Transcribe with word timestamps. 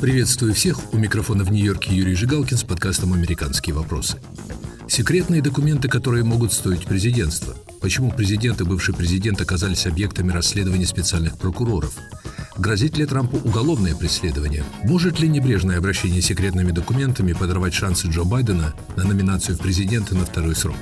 Приветствую 0.00 0.54
всех. 0.54 0.94
У 0.94 0.96
микрофона 0.96 1.42
в 1.42 1.50
Нью-Йорке 1.50 1.92
Юрий 1.92 2.14
Жигалкин 2.14 2.56
с 2.56 2.62
подкастом 2.62 3.14
«Американские 3.14 3.74
вопросы». 3.74 4.18
Секретные 4.86 5.42
документы, 5.42 5.88
которые 5.88 6.22
могут 6.22 6.52
стоить 6.52 6.86
президентства. 6.86 7.56
Почему 7.80 8.12
президент 8.12 8.60
и 8.60 8.64
бывший 8.64 8.94
президент 8.94 9.40
оказались 9.40 9.86
объектами 9.86 10.30
расследования 10.30 10.86
специальных 10.86 11.36
прокуроров? 11.36 11.96
Грозит 12.56 12.96
ли 12.96 13.06
Трампу 13.06 13.38
уголовное 13.38 13.96
преследование? 13.96 14.64
Может 14.84 15.18
ли 15.18 15.28
небрежное 15.28 15.78
обращение 15.78 16.22
секретными 16.22 16.70
документами 16.70 17.32
подорвать 17.32 17.74
шансы 17.74 18.06
Джо 18.06 18.22
Байдена 18.22 18.74
на 18.96 19.02
номинацию 19.02 19.56
в 19.56 19.60
президенты 19.60 20.14
на 20.14 20.24
второй 20.24 20.54
срок? 20.54 20.78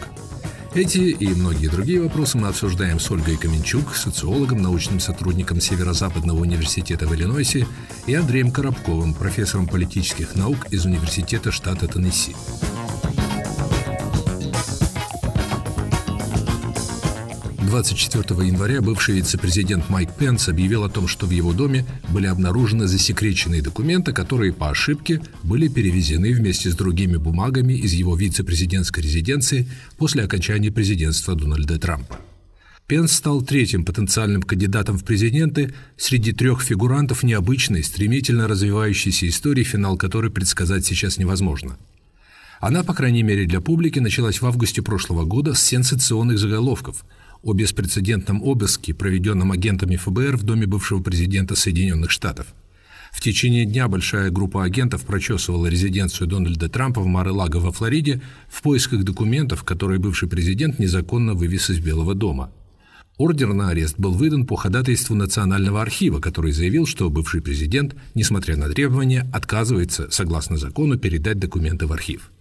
Эти 0.76 0.98
и 0.98 1.28
многие 1.28 1.68
другие 1.68 2.02
вопросы 2.02 2.36
мы 2.36 2.48
обсуждаем 2.48 3.00
с 3.00 3.10
Ольгой 3.10 3.38
Каменчук, 3.38 3.94
социологом, 3.96 4.60
научным 4.60 5.00
сотрудником 5.00 5.58
Северо-Западного 5.58 6.38
университета 6.40 7.06
в 7.06 7.14
Иллинойсе, 7.14 7.66
и 8.06 8.14
Андреем 8.14 8.50
Коробковым, 8.50 9.14
профессором 9.14 9.66
политических 9.68 10.34
наук 10.34 10.66
из 10.70 10.84
Университета 10.84 11.50
штата 11.50 11.88
Теннесси. 11.88 12.36
24 17.66 18.46
января 18.46 18.80
бывший 18.80 19.16
вице-президент 19.16 19.90
Майк 19.90 20.14
Пенс 20.14 20.48
объявил 20.48 20.84
о 20.84 20.88
том, 20.88 21.08
что 21.08 21.26
в 21.26 21.30
его 21.30 21.52
доме 21.52 21.84
были 22.08 22.26
обнаружены 22.26 22.86
засекреченные 22.86 23.60
документы, 23.60 24.12
которые 24.12 24.52
по 24.52 24.70
ошибке 24.70 25.20
были 25.42 25.66
перевезены 25.66 26.32
вместе 26.32 26.70
с 26.70 26.76
другими 26.76 27.16
бумагами 27.16 27.72
из 27.72 27.92
его 27.92 28.14
вице-президентской 28.14 29.00
резиденции 29.00 29.68
после 29.98 30.22
окончания 30.22 30.70
президентства 30.70 31.34
Дональда 31.34 31.78
Трампа. 31.78 32.20
Пенс 32.86 33.12
стал 33.12 33.42
третьим 33.42 33.84
потенциальным 33.84 34.42
кандидатом 34.42 34.96
в 34.96 35.04
президенты 35.04 35.74
среди 35.96 36.32
трех 36.32 36.62
фигурантов 36.62 37.24
необычной, 37.24 37.82
стремительно 37.82 38.46
развивающейся 38.46 39.28
истории, 39.28 39.64
финал 39.64 39.96
которой 39.96 40.30
предсказать 40.30 40.86
сейчас 40.86 41.18
невозможно. 41.18 41.76
Она, 42.60 42.84
по 42.84 42.94
крайней 42.94 43.24
мере 43.24 43.44
для 43.44 43.60
публики, 43.60 43.98
началась 43.98 44.40
в 44.40 44.46
августе 44.46 44.82
прошлого 44.82 45.24
года 45.24 45.54
с 45.54 45.62
сенсационных 45.62 46.38
заголовков– 46.38 47.04
о 47.46 47.52
беспрецедентном 47.52 48.42
обыске, 48.42 48.92
проведенном 48.92 49.52
агентами 49.52 49.94
ФБР 49.94 50.36
в 50.36 50.42
доме 50.42 50.66
бывшего 50.66 51.00
президента 51.00 51.54
Соединенных 51.54 52.10
Штатов. 52.10 52.48
В 53.12 53.20
течение 53.20 53.64
дня 53.64 53.86
большая 53.86 54.30
группа 54.30 54.64
агентов 54.64 55.06
прочесывала 55.06 55.68
резиденцию 55.68 56.26
Дональда 56.26 56.68
Трампа 56.68 57.00
в 57.00 57.06
Мар-Лаго 57.06 57.58
во 57.58 57.70
Флориде 57.70 58.20
в 58.48 58.62
поисках 58.62 59.04
документов, 59.04 59.62
которые 59.62 60.00
бывший 60.00 60.28
президент 60.28 60.80
незаконно 60.80 61.34
вывез 61.34 61.70
из 61.70 61.78
Белого 61.78 62.16
дома. 62.16 62.50
Ордер 63.16 63.54
на 63.54 63.70
арест 63.70 63.94
был 63.96 64.12
выдан 64.12 64.44
по 64.44 64.56
ходатайству 64.56 65.14
Национального 65.14 65.80
архива, 65.80 66.18
который 66.18 66.50
заявил, 66.50 66.84
что 66.84 67.08
бывший 67.10 67.40
президент, 67.40 67.94
несмотря 68.14 68.56
на 68.56 68.68
требования, 68.68 69.24
отказывается, 69.32 70.08
согласно 70.10 70.58
закону, 70.58 70.98
передать 70.98 71.38
документы 71.38 71.86
в 71.86 71.92
архив. 71.92 72.32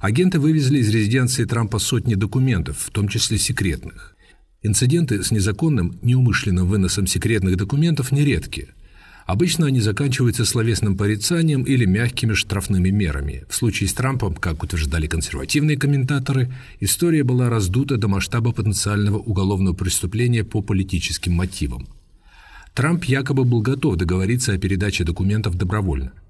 Агенты 0.00 0.38
вывезли 0.38 0.78
из 0.78 0.88
резиденции 0.88 1.44
Трампа 1.44 1.78
сотни 1.78 2.14
документов, 2.14 2.78
в 2.78 2.90
том 2.90 3.08
числе 3.08 3.38
секретных. 3.38 4.15
Инциденты 4.66 5.22
с 5.22 5.30
незаконным, 5.30 5.96
неумышленным 6.02 6.66
выносом 6.66 7.06
секретных 7.06 7.56
документов 7.56 8.10
нередки. 8.10 8.66
Обычно 9.24 9.66
они 9.68 9.80
заканчиваются 9.80 10.44
словесным 10.44 10.96
порицанием 10.96 11.62
или 11.62 11.84
мягкими 11.84 12.32
штрафными 12.32 12.88
мерами. 12.88 13.44
В 13.48 13.54
случае 13.54 13.88
с 13.88 13.94
Трампом, 13.94 14.34
как 14.34 14.64
утверждали 14.64 15.06
консервативные 15.06 15.76
комментаторы, 15.76 16.52
история 16.80 17.22
была 17.22 17.48
раздута 17.48 17.96
до 17.96 18.08
масштаба 18.08 18.50
потенциального 18.50 19.18
уголовного 19.18 19.72
преступления 19.72 20.42
по 20.42 20.62
политическим 20.62 21.34
мотивам. 21.34 21.86
Трамп 22.74 23.04
якобы 23.04 23.44
был 23.44 23.60
готов 23.60 23.94
договориться 23.94 24.52
о 24.52 24.58
передаче 24.58 25.04
документов 25.04 25.56
добровольно– 25.56 26.12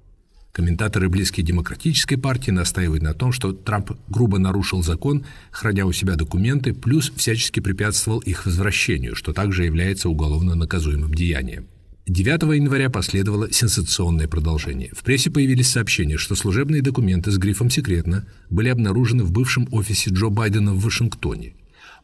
Комментаторы, 0.51 1.07
близкие 1.07 1.45
демократической 1.45 2.15
партии, 2.15 2.51
настаивают 2.51 3.03
на 3.03 3.13
том, 3.13 3.31
что 3.31 3.53
Трамп 3.53 3.91
грубо 4.09 4.39
нарушил 4.39 4.81
закон, 4.81 5.23
храня 5.51 5.85
у 5.85 5.91
себя 5.91 6.15
документы, 6.15 6.73
плюс 6.73 7.11
всячески 7.15 7.59
препятствовал 7.59 8.19
их 8.19 8.45
возвращению, 8.45 9.15
что 9.15 9.33
также 9.33 9.65
является 9.65 10.09
уголовно 10.09 10.55
наказуемым 10.55 11.13
деянием. 11.13 11.67
9 12.07 12.55
января 12.55 12.89
последовало 12.89 13.51
сенсационное 13.51 14.27
продолжение. 14.27 14.91
В 14.95 15.03
прессе 15.03 15.29
появились 15.29 15.69
сообщения, 15.69 16.17
что 16.17 16.35
служебные 16.35 16.81
документы 16.81 17.31
с 17.31 17.37
грифом 17.37 17.69
«секретно» 17.69 18.25
были 18.49 18.69
обнаружены 18.69 19.25
в 19.25 19.31
бывшем 19.31 19.67
офисе 19.71 20.09
Джо 20.11 20.29
Байдена 20.29 20.73
в 20.73 20.81
Вашингтоне. 20.81 21.53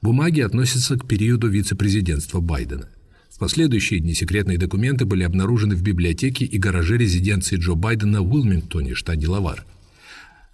Бумаги 0.01 0.41
относятся 0.41 0.97
к 0.97 1.07
периоду 1.07 1.47
вице-президентства 1.47 2.41
Байдена– 2.41 2.89
в 3.33 3.39
последующие 3.39 3.99
дни 3.99 4.13
секретные 4.13 4.59
документы 4.59 5.05
были 5.05 5.23
обнаружены 5.23 5.75
в 5.75 5.81
библиотеке 5.81 6.45
и 6.45 6.59
гараже 6.59 6.97
резиденции 6.97 7.57
Джо 7.57 7.73
Байдена 7.73 8.21
в 8.21 8.31
Уилмингтоне, 8.31 8.94
штат 8.94 9.17
Делавар. 9.17 9.66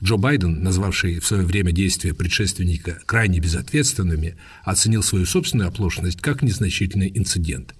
Джо 0.01 0.15
Байден, 0.15 0.63
назвавший 0.63 1.19
в 1.19 1.27
свое 1.27 1.43
время 1.43 1.73
действия 1.73 2.13
предшественника 2.13 2.99
крайне 3.05 3.39
безответственными, 3.39 4.37
оценил 4.63 5.03
свою 5.03 5.25
собственную 5.25 5.67
оплошность 5.67 6.21
как 6.21 6.41
незначительный 6.41 7.11
инцидент. 7.13 7.75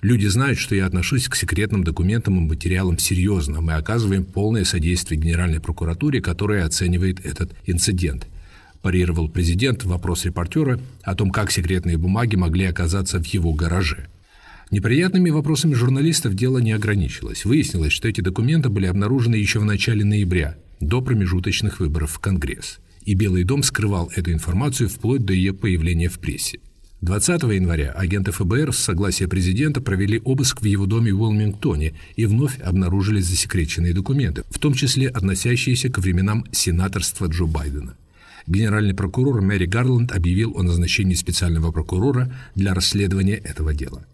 Люди 0.00 0.26
знают, 0.26 0.58
что 0.58 0.74
я 0.74 0.86
отношусь 0.86 1.28
к 1.28 1.36
секретным 1.36 1.84
документам 1.84 2.36
и 2.38 2.48
материалам 2.48 2.98
серьезно. 2.98 3.60
Мы 3.60 3.74
оказываем 3.74 4.24
полное 4.24 4.64
содействие 4.64 5.20
Генеральной 5.20 5.60
прокуратуре, 5.60 6.20
которая 6.20 6.66
оценивает 6.66 7.24
этот 7.24 7.52
инцидент. 7.64 8.26
Парировал 8.80 9.28
президент 9.28 9.84
вопрос 9.84 10.24
репортера 10.24 10.80
о 11.04 11.14
том, 11.14 11.30
как 11.30 11.52
секретные 11.52 11.96
бумаги 11.96 12.34
могли 12.34 12.64
оказаться 12.64 13.22
в 13.22 13.26
его 13.26 13.52
гараже. 13.52 14.08
Неприятными 14.72 15.28
вопросами 15.28 15.74
журналистов 15.74 16.32
дело 16.32 16.56
не 16.56 16.72
ограничилось. 16.72 17.44
Выяснилось, 17.44 17.92
что 17.92 18.08
эти 18.08 18.22
документы 18.22 18.70
были 18.70 18.86
обнаружены 18.86 19.34
еще 19.34 19.58
в 19.58 19.66
начале 19.66 20.02
ноября, 20.02 20.56
до 20.80 21.02
промежуточных 21.02 21.78
выборов 21.78 22.12
в 22.12 22.18
Конгресс. 22.20 22.78
И 23.04 23.12
Белый 23.12 23.44
дом 23.44 23.62
скрывал 23.62 24.10
эту 24.16 24.32
информацию 24.32 24.88
вплоть 24.88 25.26
до 25.26 25.34
ее 25.34 25.52
появления 25.52 26.08
в 26.08 26.18
прессе. 26.18 26.58
20 27.02 27.42
января 27.42 27.90
агенты 27.90 28.32
ФБР 28.32 28.72
с 28.72 28.78
согласия 28.78 29.28
президента 29.28 29.82
провели 29.82 30.22
обыск 30.24 30.62
в 30.62 30.64
его 30.64 30.86
доме 30.86 31.12
в 31.12 31.20
Уилмингтоне 31.20 31.92
и 32.16 32.24
вновь 32.24 32.58
обнаружили 32.60 33.20
засекреченные 33.20 33.92
документы, 33.92 34.42
в 34.48 34.58
том 34.58 34.72
числе 34.72 35.08
относящиеся 35.08 35.90
к 35.90 35.98
временам 35.98 36.46
сенаторства 36.50 37.26
Джо 37.26 37.44
Байдена. 37.44 37.94
Генеральный 38.46 38.94
прокурор 38.94 39.42
Мэри 39.42 39.66
Гарланд 39.66 40.12
объявил 40.12 40.56
о 40.56 40.62
назначении 40.62 41.14
специального 41.14 41.72
прокурора 41.72 42.32
для 42.54 42.72
расследования 42.72 43.36
этого 43.36 43.74
дела. 43.74 44.06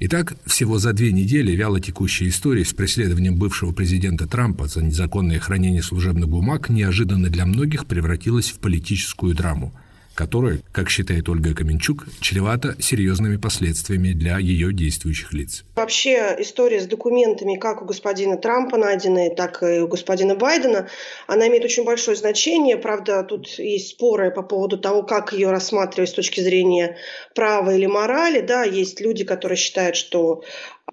Итак, 0.00 0.34
всего 0.44 0.78
за 0.78 0.92
две 0.92 1.12
недели 1.12 1.52
вяло 1.52 1.80
текущая 1.80 2.28
история 2.28 2.64
с 2.64 2.74
преследованием 2.74 3.36
бывшего 3.36 3.72
президента 3.72 4.26
Трампа 4.26 4.66
за 4.66 4.82
незаконное 4.82 5.38
хранение 5.38 5.82
служебных 5.82 6.28
бумаг 6.28 6.68
неожиданно 6.68 7.28
для 7.30 7.46
многих 7.46 7.86
превратилась 7.86 8.50
в 8.50 8.58
политическую 8.58 9.34
драму– 9.34 9.72
которое, 10.14 10.60
как 10.72 10.90
считает 10.90 11.28
Ольга 11.28 11.54
Каменчук, 11.54 12.06
чревато 12.20 12.76
серьезными 12.80 13.36
последствиями 13.36 14.12
для 14.12 14.38
ее 14.38 14.72
действующих 14.72 15.32
лиц. 15.32 15.64
Вообще 15.74 16.36
история 16.38 16.80
с 16.80 16.86
документами 16.86 17.56
как 17.56 17.82
у 17.82 17.84
господина 17.84 18.36
Трампа 18.36 18.76
найденные, 18.76 19.34
так 19.34 19.62
и 19.62 19.80
у 19.80 19.88
господина 19.88 20.34
Байдена, 20.34 20.88
она 21.26 21.48
имеет 21.48 21.64
очень 21.64 21.84
большое 21.84 22.16
значение. 22.16 22.76
Правда, 22.76 23.22
тут 23.22 23.48
есть 23.58 23.90
споры 23.90 24.30
по 24.30 24.42
поводу 24.42 24.78
того, 24.78 25.02
как 25.02 25.32
ее 25.32 25.50
рассматривать 25.50 26.10
с 26.10 26.14
точки 26.14 26.40
зрения 26.40 26.96
права 27.34 27.74
или 27.74 27.86
морали. 27.86 28.40
Да, 28.40 28.64
есть 28.64 29.00
люди, 29.00 29.24
которые 29.24 29.56
считают, 29.56 29.96
что 29.96 30.42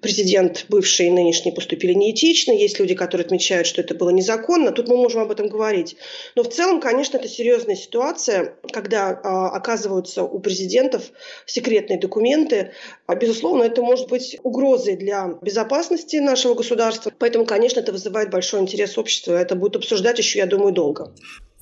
президент 0.00 0.66
бывший 0.68 1.08
и 1.08 1.10
нынешний 1.10 1.52
поступили 1.52 1.92
неэтично, 1.92 2.52
есть 2.52 2.78
люди, 2.78 2.94
которые 2.94 3.24
отмечают, 3.24 3.66
что 3.66 3.80
это 3.80 3.94
было 3.94 4.10
незаконно, 4.10 4.72
тут 4.72 4.88
мы 4.88 4.96
можем 4.96 5.20
об 5.20 5.30
этом 5.30 5.48
говорить. 5.48 5.96
Но 6.34 6.42
в 6.42 6.48
целом, 6.48 6.80
конечно, 6.80 7.18
это 7.18 7.28
серьезная 7.28 7.76
ситуация, 7.76 8.54
когда 8.72 9.10
а, 9.10 9.50
оказываются 9.50 10.22
у 10.24 10.38
президентов 10.40 11.10
секретные 11.46 11.98
документы. 11.98 12.72
А, 13.06 13.14
безусловно, 13.14 13.64
это 13.64 13.82
может 13.82 14.08
быть 14.08 14.38
угрозой 14.42 14.96
для 14.96 15.38
безопасности 15.42 16.16
нашего 16.16 16.54
государства, 16.54 17.12
поэтому, 17.18 17.44
конечно, 17.44 17.80
это 17.80 17.92
вызывает 17.92 18.30
большой 18.30 18.60
интерес 18.60 18.96
общества, 18.98 19.34
это 19.34 19.54
будет 19.54 19.76
обсуждать 19.76 20.18
еще, 20.18 20.38
я 20.38 20.46
думаю, 20.46 20.72
долго. 20.72 21.12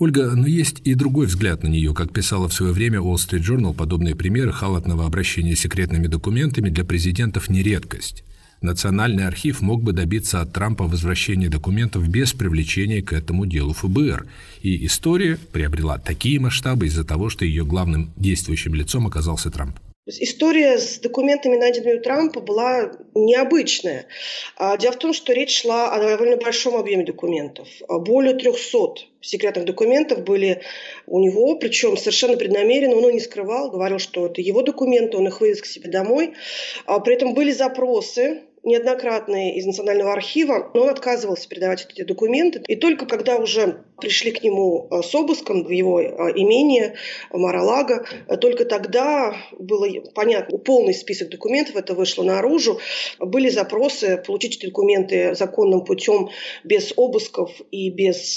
Ольга, 0.00 0.32
но 0.34 0.46
есть 0.46 0.80
и 0.84 0.94
другой 0.94 1.26
взгляд 1.26 1.62
на 1.62 1.68
нее. 1.68 1.92
Как 1.92 2.10
писала 2.10 2.48
в 2.48 2.54
свое 2.54 2.72
время 2.72 3.00
Wall 3.00 3.16
Street 3.16 3.42
Journal, 3.42 3.74
подобные 3.74 4.16
примеры 4.16 4.50
халатного 4.50 5.04
обращения 5.04 5.54
с 5.54 5.60
секретными 5.60 6.06
документами 6.06 6.70
для 6.70 6.86
президентов 6.86 7.50
не 7.50 7.62
редкость. 7.62 8.24
Национальный 8.62 9.26
архив 9.26 9.62
мог 9.62 9.82
бы 9.82 9.92
добиться 9.92 10.42
от 10.42 10.52
Трампа 10.52 10.84
возвращения 10.84 11.48
документов 11.48 12.06
без 12.06 12.34
привлечения 12.34 13.00
к 13.00 13.14
этому 13.14 13.46
делу 13.46 13.72
ФБР. 13.72 14.26
И 14.60 14.84
история 14.84 15.38
приобрела 15.50 15.98
такие 15.98 16.38
масштабы 16.38 16.86
из-за 16.86 17.04
того, 17.04 17.30
что 17.30 17.46
ее 17.46 17.64
главным 17.64 18.12
действующим 18.16 18.74
лицом 18.74 19.06
оказался 19.06 19.50
Трамп. 19.50 19.78
История 20.06 20.76
с 20.76 20.98
документами, 20.98 21.56
найденными 21.56 21.98
у 21.98 22.02
Трампа, 22.02 22.40
была 22.40 22.90
необычная. 23.14 24.06
А, 24.56 24.76
дело 24.76 24.92
в 24.92 24.98
том, 24.98 25.12
что 25.12 25.32
речь 25.32 25.60
шла 25.60 25.92
о 25.94 26.00
довольно 26.00 26.36
большом 26.36 26.74
объеме 26.76 27.04
документов. 27.04 27.68
Более 27.88 28.34
300 28.34 29.06
секретных 29.20 29.66
документов 29.66 30.24
были 30.24 30.62
у 31.06 31.20
него, 31.20 31.56
причем 31.56 31.96
совершенно 31.96 32.36
преднамеренно, 32.36 32.96
он 32.96 33.12
не 33.12 33.20
скрывал, 33.20 33.70
говорил, 33.70 33.98
что 33.98 34.26
это 34.26 34.40
его 34.40 34.62
документы, 34.62 35.16
он 35.16 35.28
их 35.28 35.40
вывез 35.40 35.62
к 35.62 35.66
себе 35.66 35.90
домой. 35.90 36.32
А, 36.86 36.98
при 36.98 37.14
этом 37.14 37.32
были 37.34 37.52
запросы 37.52 38.42
неоднократные 38.62 39.56
из 39.56 39.66
Национального 39.66 40.12
архива, 40.12 40.70
но 40.74 40.82
он 40.82 40.90
отказывался 40.90 41.48
передавать 41.48 41.86
эти 41.88 42.02
документы. 42.02 42.62
И 42.68 42.76
только 42.76 43.06
когда 43.06 43.36
уже 43.36 43.84
пришли 44.00 44.32
к 44.32 44.42
нему 44.42 44.88
э, 44.90 45.02
с 45.02 45.14
обыском 45.14 45.64
в 45.64 45.70
его 45.70 46.00
э, 46.00 46.06
имение 46.34 46.96
Маралага, 47.30 48.04
э, 48.28 48.36
только 48.36 48.64
тогда 48.64 49.34
было 49.58 49.88
понятно, 50.14 50.58
полный 50.58 50.94
список 50.94 51.30
документов, 51.30 51.76
это 51.76 51.94
вышло 51.94 52.22
наружу. 52.22 52.80
Были 53.18 53.48
запросы 53.48 54.22
получить 54.26 54.56
эти 54.56 54.66
документы 54.66 55.34
законным 55.34 55.84
путем 55.84 56.30
без 56.64 56.92
обысков 56.96 57.52
и 57.70 57.90
без 57.90 58.36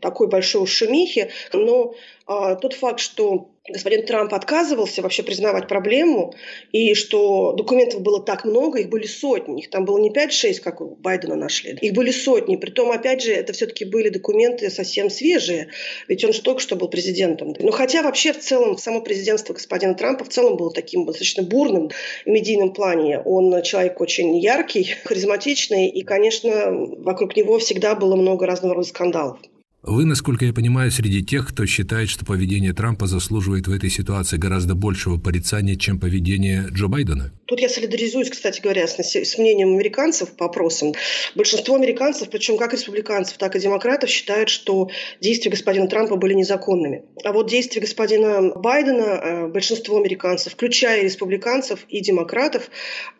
такой 0.00 0.28
большой 0.28 0.66
шумихи. 0.66 1.30
Но 1.52 1.94
тот 2.26 2.74
факт, 2.74 3.00
что 3.00 3.50
господин 3.72 4.06
Трамп 4.06 4.34
отказывался 4.34 5.02
вообще 5.02 5.22
признавать 5.22 5.68
проблему, 5.68 6.34
и 6.72 6.94
что 6.94 7.52
документов 7.52 8.02
было 8.02 8.22
так 8.22 8.44
много, 8.44 8.80
их 8.80 8.88
были 8.88 9.06
сотни, 9.06 9.60
их 9.60 9.70
там 9.70 9.84
было 9.84 9.98
не 9.98 10.10
5-6, 10.10 10.60
как 10.60 10.80
у 10.80 10.96
Байдена 10.96 11.36
нашли, 11.36 11.78
их 11.80 11.92
были 11.92 12.10
сотни, 12.10 12.56
притом, 12.56 12.90
опять 12.90 13.22
же, 13.22 13.32
это 13.32 13.52
все-таки 13.52 13.84
были 13.84 14.08
документы 14.08 14.70
совсем 14.70 15.10
свежие, 15.10 15.68
ведь 16.08 16.24
он 16.24 16.32
же 16.32 16.42
только 16.42 16.60
что 16.60 16.76
был 16.76 16.88
президентом. 16.88 17.54
Но 17.58 17.70
хотя 17.70 18.02
вообще 18.02 18.32
в 18.32 18.38
целом 18.38 18.78
само 18.78 19.00
президентство 19.00 19.54
господина 19.54 19.94
Трампа 19.94 20.24
в 20.24 20.28
целом 20.28 20.56
было 20.56 20.72
таким 20.72 21.04
достаточно 21.04 21.42
бурным 21.42 21.90
в 22.24 22.28
медийном 22.28 22.72
плане, 22.72 23.20
он 23.20 23.62
человек 23.62 24.00
очень 24.00 24.36
яркий, 24.38 24.94
харизматичный, 25.04 25.88
и, 25.88 26.02
конечно, 26.02 26.70
вокруг 26.98 27.36
него 27.36 27.58
всегда 27.58 27.94
было 27.94 28.16
много 28.16 28.46
разного 28.46 28.74
рода 28.74 28.88
скандалов. 28.88 29.38
Вы, 29.82 30.04
насколько 30.04 30.44
я 30.44 30.52
понимаю, 30.52 30.90
среди 30.90 31.24
тех, 31.24 31.48
кто 31.48 31.64
считает, 31.64 32.10
что 32.10 32.26
поведение 32.26 32.74
Трампа 32.74 33.06
заслуживает 33.06 33.66
в 33.66 33.72
этой 33.72 33.88
ситуации 33.88 34.36
гораздо 34.36 34.74
большего 34.74 35.16
порицания, 35.16 35.74
чем 35.74 35.98
поведение 35.98 36.66
Джо 36.70 36.88
Байдена? 36.88 37.32
Тут 37.46 37.60
я 37.60 37.68
солидаризуюсь, 37.70 38.28
кстати 38.28 38.60
говоря, 38.60 38.86
с, 38.86 38.98
с 38.98 39.38
мнением 39.38 39.74
американцев 39.74 40.36
по 40.36 40.46
опросам. 40.46 40.92
Большинство 41.34 41.76
американцев, 41.76 42.28
причем 42.28 42.58
как 42.58 42.74
республиканцев, 42.74 43.38
так 43.38 43.56
и 43.56 43.58
демократов, 43.58 44.10
считают, 44.10 44.50
что 44.50 44.90
действия 45.22 45.50
господина 45.50 45.88
Трампа 45.88 46.16
были 46.16 46.34
незаконными. 46.34 47.04
А 47.24 47.32
вот 47.32 47.48
действия 47.48 47.80
господина 47.80 48.52
Байдена 48.54 49.02
э, 49.02 49.46
большинство 49.46 49.98
американцев, 49.98 50.52
включая 50.52 51.02
республиканцев 51.02 51.86
и 51.88 52.00
демократов, 52.00 52.70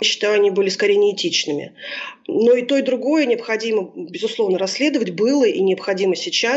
считаю, 0.02 0.34
они 0.34 0.50
были 0.50 0.68
скорее 0.68 0.96
неэтичными. 0.96 1.72
Но 2.28 2.54
и 2.54 2.62
то, 2.66 2.76
и 2.76 2.82
другое 2.82 3.24
необходимо, 3.24 3.90
безусловно, 3.96 4.58
расследовать 4.58 5.10
было 5.10 5.46
и 5.46 5.60
необходимо 5.62 6.14
сейчас. 6.14 6.49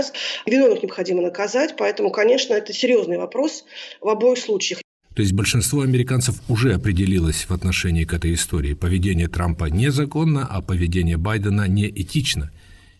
Виновных 0.45 0.83
необходимо 0.83 1.21
наказать, 1.21 1.75
поэтому, 1.77 2.11
конечно, 2.11 2.53
это 2.53 2.73
серьезный 2.73 3.17
вопрос 3.17 3.65
в 4.01 4.09
обоих 4.09 4.37
случаях. 4.37 4.81
То 5.15 5.21
есть 5.21 5.33
большинство 5.33 5.81
американцев 5.81 6.41
уже 6.49 6.73
определилось 6.73 7.45
в 7.47 7.51
отношении 7.51 8.03
к 8.03 8.13
этой 8.13 8.33
истории. 8.33 8.73
Поведение 8.73 9.27
Трампа 9.27 9.65
незаконно, 9.65 10.47
а 10.49 10.61
поведение 10.61 11.17
Байдена 11.17 11.67
неэтично. 11.67 12.51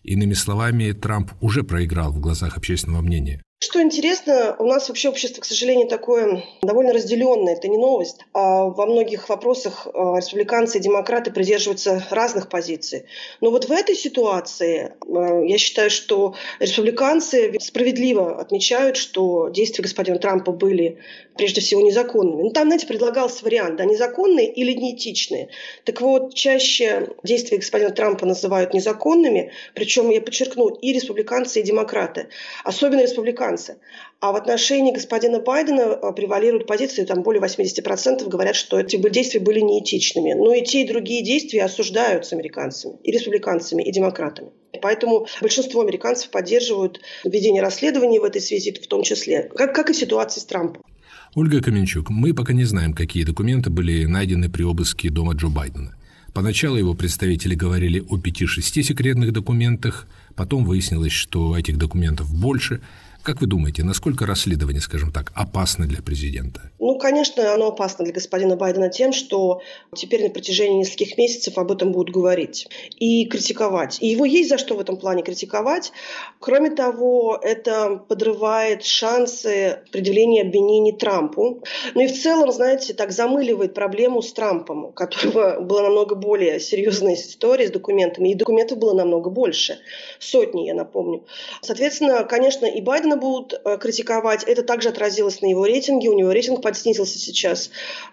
Иными 0.04 0.34
словами, 0.34 0.92
Трамп 0.92 1.32
уже 1.42 1.64
проиграл 1.64 2.12
в 2.12 2.20
глазах 2.20 2.58
общественного 2.58 3.02
мнения. 3.02 3.42
Что 3.64 3.82
интересно, 3.82 4.58
у 4.60 4.66
нас 4.66 4.90
вообще 4.90 5.08
общество, 5.08 5.40
к 5.40 5.46
сожалению, 5.46 5.88
такое 5.88 6.44
довольно 6.62 6.92
разделенное. 6.92 7.54
Это 7.54 7.70
не 7.70 7.78
новость. 7.78 8.18
А 8.34 8.66
во 8.66 8.86
многих 8.86 9.30
вопросах 9.30 9.88
а, 9.88 10.18
республиканцы 10.18 10.80
и 10.80 10.82
демократы 10.82 11.32
придерживаются 11.32 12.06
разных 12.10 12.50
позиций. 12.50 13.06
Но 13.40 13.52
вот 13.52 13.70
в 13.70 13.72
этой 13.72 13.96
ситуации 13.96 14.96
а, 15.08 15.40
я 15.46 15.58
считаю, 15.58 15.90
что 15.92 16.36
республиканцы 16.60 17.58
справедливо 17.62 18.38
отмечают, 18.38 18.98
что 18.98 19.48
действия 19.48 19.84
господина 19.84 20.20
Трампа 20.20 20.52
были 20.52 20.98
прежде 21.38 21.62
всего 21.62 21.80
незаконными. 21.80 22.44
Ну, 22.44 22.50
там, 22.50 22.68
знаете, 22.68 22.86
предлагался 22.86 23.46
вариант, 23.46 23.78
да, 23.78 23.86
незаконные 23.86 24.52
или 24.52 24.74
неэтичные. 24.74 25.48
Так 25.86 26.02
вот, 26.02 26.34
чаще 26.34 27.12
действия 27.24 27.60
господина 27.60 27.92
Трампа 27.92 28.26
называют 28.26 28.74
незаконными, 28.74 29.54
причем, 29.74 30.10
я 30.10 30.20
подчеркну, 30.20 30.68
и 30.68 30.92
республиканцы, 30.92 31.62
и 31.62 31.64
демократы. 31.64 32.28
Особенно 32.66 33.02
республиканцы 33.02 33.53
американцы. 33.54 33.78
А 34.20 34.32
в 34.32 34.36
отношении 34.36 34.94
господина 34.94 35.40
Байдена 35.40 35.82
э, 35.82 36.14
превалируют 36.14 36.68
позиции, 36.68 37.06
там 37.06 37.24
более 37.24 37.42
80% 37.42 38.28
говорят, 38.28 38.56
что 38.56 38.80
эти 38.80 38.98
действия 39.10 39.40
были 39.40 39.60
неэтичными. 39.60 40.34
Но 40.34 40.54
и 40.54 40.64
те, 40.64 40.84
и 40.84 40.88
другие 40.88 41.24
действия 41.24 41.64
осуждаются 41.64 42.36
американцами, 42.36 42.96
и 43.04 43.12
республиканцами, 43.12 43.84
и 43.84 43.92
демократами. 43.92 44.50
Поэтому 44.82 45.28
большинство 45.42 45.82
американцев 45.82 46.30
поддерживают 46.32 47.00
введение 47.24 47.62
расследований 47.62 48.20
в 48.20 48.24
этой 48.24 48.42
связи, 48.42 48.72
в 48.72 48.88
том 48.88 49.04
числе, 49.04 49.50
как, 49.56 49.74
как 49.76 49.90
и 49.90 49.94
в 49.94 49.96
ситуации 49.96 50.40
с 50.40 50.46
Трампом. 50.46 50.84
Ольга 51.36 51.62
Каменчук, 51.62 52.10
мы 52.10 52.34
пока 52.34 52.54
не 52.54 52.64
знаем, 52.64 52.94
какие 52.94 53.24
документы 53.24 53.70
были 53.70 54.06
найдены 54.06 54.50
при 54.50 54.64
обыске 54.64 55.10
дома 55.10 55.34
Джо 55.34 55.48
Байдена. 55.48 55.96
Поначалу 56.34 56.78
его 56.78 56.96
представители 56.96 57.56
говорили 57.56 58.00
о 58.00 58.18
5-6 58.18 58.84
секретных 58.84 59.32
документах, 59.32 60.08
потом 60.36 60.66
выяснилось, 60.66 61.12
что 61.12 61.58
этих 61.58 61.78
документов 61.78 62.34
больше– 62.34 62.82
как 63.24 63.40
вы 63.40 63.48
думаете, 63.48 63.84
насколько 63.84 64.26
расследование, 64.26 64.82
скажем 64.82 65.12
так, 65.12 65.32
опасно 65.34 65.88
для 65.88 66.02
президента? 66.02 66.62
Ну, 66.80 66.98
конечно, 67.00 67.54
оно 67.54 67.68
опасно 67.68 68.04
для 68.04 68.14
господина 68.14 68.58
Байдена 68.58 68.90
тем, 68.90 69.14
что 69.14 69.62
теперь 69.96 70.24
на 70.24 70.30
протяжении 70.30 70.80
нескольких 70.80 71.18
месяцев 71.18 71.58
об 71.58 71.72
этом 71.72 71.94
будут 71.94 72.14
говорить 72.14 72.68
и 72.98 73.26
критиковать. 73.26 73.98
И 74.02 74.08
его 74.08 74.26
есть 74.26 74.50
за 74.50 74.58
что 74.58 74.76
в 74.76 74.82
этом 74.82 74.98
плане 74.98 75.24
критиковать. 75.24 75.94
Кроме 76.40 76.72
того, 76.72 77.40
это 77.42 77.96
подрывает 78.10 78.84
шансы 78.84 79.80
предъявления 79.92 80.42
обвинений 80.42 80.92
Трампу. 80.92 81.64
Ну 81.96 82.02
и 82.02 82.08
в 82.08 82.22
целом, 82.22 82.52
знаете, 82.52 82.94
так 82.94 83.14
замыливает 83.14 83.74
проблему 83.74 84.22
с 84.22 84.34
Трампом, 84.34 84.86
у 84.86 84.92
которого 84.92 85.62
была 85.62 85.84
намного 85.84 86.16
более 86.16 86.60
серьезная 86.60 87.16
история 87.16 87.68
с 87.68 87.72
документами, 87.72 88.30
и 88.30 88.36
документов 88.36 88.78
было 88.78 88.94
намного 88.94 89.30
больше. 89.30 89.80
Сотни, 90.20 90.66
я 90.68 90.74
напомню. 90.74 91.24
Соответственно, 91.62 92.26
конечно, 92.26 92.66
и 92.66 92.82
Байден 92.82 93.13
Байдена 93.14 93.18
будут 93.18 93.62
э, 93.64 93.78
критиковать. 93.78 94.44
Это 94.44 94.64
также 94.64 94.90
отразилось 94.90 95.42
на 95.42 95.48
его 95.48 95.66
рейтинге. 95.66 96.10
У 96.10 96.14
него 96.14 96.32
рейтинг 96.32 96.62
подснизился 96.62 97.18
сейчас. 97.18 97.70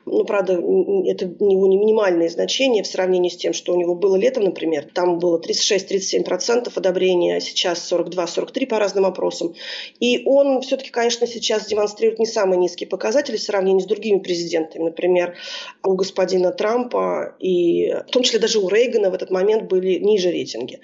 Ну, 0.07 0.25
правда, 0.25 0.55
это 0.55 1.31
у 1.39 1.47
него 1.47 1.67
не 1.67 1.77
минимальные 1.77 2.29
значения 2.29 2.83
в 2.83 2.87
сравнении 2.87 3.29
с 3.29 3.37
тем, 3.37 3.53
что 3.53 3.73
у 3.73 3.77
него 3.77 3.95
было 3.95 4.17
летом, 4.17 4.45
например. 4.45 4.87
Там 4.95 5.19
было 5.19 5.39
36-37% 5.39 6.71
одобрения, 6.75 7.37
а 7.37 7.41
сейчас 7.41 7.91
42-43% 7.93 8.67
по 8.67 8.79
разным 8.79 9.07
опросам. 9.07 9.55
И 9.99 10.23
он 10.27 10.61
все-таки, 10.63 10.91
конечно, 10.91 11.27
сейчас 11.27 11.67
демонстрирует 11.67 12.19
не 12.19 12.27
самые 12.27 12.59
низкие 12.59 12.89
показатели 12.89 13.37
в 13.37 13.43
сравнении 13.43 13.83
с 13.83 13.87
другими 13.87 14.19
президентами. 14.19 14.85
Например, 14.85 15.37
у 15.85 15.95
господина 15.95 16.51
Трампа 16.53 17.37
и 17.39 17.93
в 17.93 18.11
том 18.11 18.23
числе 18.23 18.39
даже 18.39 18.59
у 18.59 18.69
Рейгана 18.69 19.11
в 19.11 19.15
этот 19.15 19.31
момент 19.31 19.65
были 19.65 19.99
ниже 19.99 20.31
рейтинги. 20.31 20.81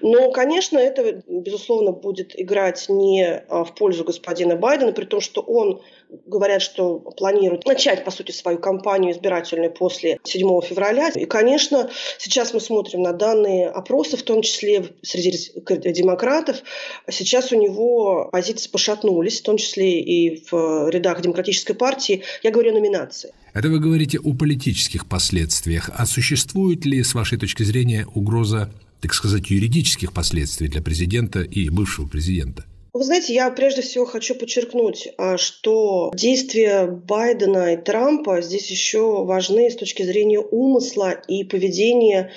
Но, 0.00 0.30
конечно, 0.30 0.78
это, 0.78 1.22
безусловно, 1.26 1.92
будет 1.92 2.38
играть 2.38 2.88
не 2.88 3.42
а, 3.48 3.59
в 3.64 3.74
пользу 3.74 4.04
господина 4.04 4.56
Байдена, 4.56 4.92
при 4.92 5.04
том, 5.04 5.20
что 5.20 5.40
он 5.40 5.80
говорят, 6.26 6.62
что 6.62 6.98
планирует 6.98 7.66
начать, 7.66 8.04
по 8.04 8.10
сути, 8.10 8.32
свою 8.32 8.58
кампанию 8.58 9.12
избирательную 9.12 9.70
после 9.70 10.18
7 10.24 10.60
февраля. 10.62 11.08
И, 11.10 11.24
конечно, 11.24 11.90
сейчас 12.18 12.52
мы 12.52 12.60
смотрим 12.60 13.02
на 13.02 13.12
данные 13.12 13.68
опроса, 13.68 14.16
в 14.16 14.22
том 14.22 14.42
числе 14.42 14.84
среди 15.02 15.32
демократов. 15.92 16.62
Сейчас 17.08 17.52
у 17.52 17.60
него 17.60 18.28
позиции 18.32 18.68
пошатнулись, 18.70 19.40
в 19.40 19.44
том 19.44 19.56
числе 19.56 20.00
и 20.00 20.44
в 20.50 20.88
рядах 20.90 21.20
демократической 21.20 21.74
партии. 21.74 22.22
Я 22.42 22.50
говорю 22.50 22.70
о 22.70 22.74
номинации. 22.74 23.32
Это 23.52 23.68
вы 23.68 23.80
говорите 23.80 24.18
о 24.18 24.32
политических 24.34 25.06
последствиях. 25.06 25.90
А 25.94 26.06
существует 26.06 26.84
ли, 26.84 27.02
с 27.02 27.14
вашей 27.14 27.38
точки 27.38 27.62
зрения, 27.62 28.06
угроза, 28.14 28.72
так 29.00 29.14
сказать, 29.14 29.50
юридических 29.50 30.12
последствий 30.12 30.68
для 30.68 30.82
президента 30.82 31.40
и 31.40 31.68
бывшего 31.68 32.06
президента? 32.06 32.64
Вы 32.92 33.04
знаете, 33.04 33.34
я 33.34 33.50
прежде 33.50 33.82
всего 33.82 34.04
хочу 34.04 34.34
подчеркнуть, 34.34 35.08
а, 35.16 35.36
что 35.36 36.10
действия 36.14 36.86
Байдена 36.86 37.74
и 37.74 37.76
Трампа 37.76 38.40
здесь 38.42 38.70
еще 38.70 39.24
важны 39.24 39.70
с 39.70 39.76
точки 39.76 40.02
зрения 40.02 40.40
умысла 40.40 41.10
и 41.10 41.44
поведения 41.44 42.30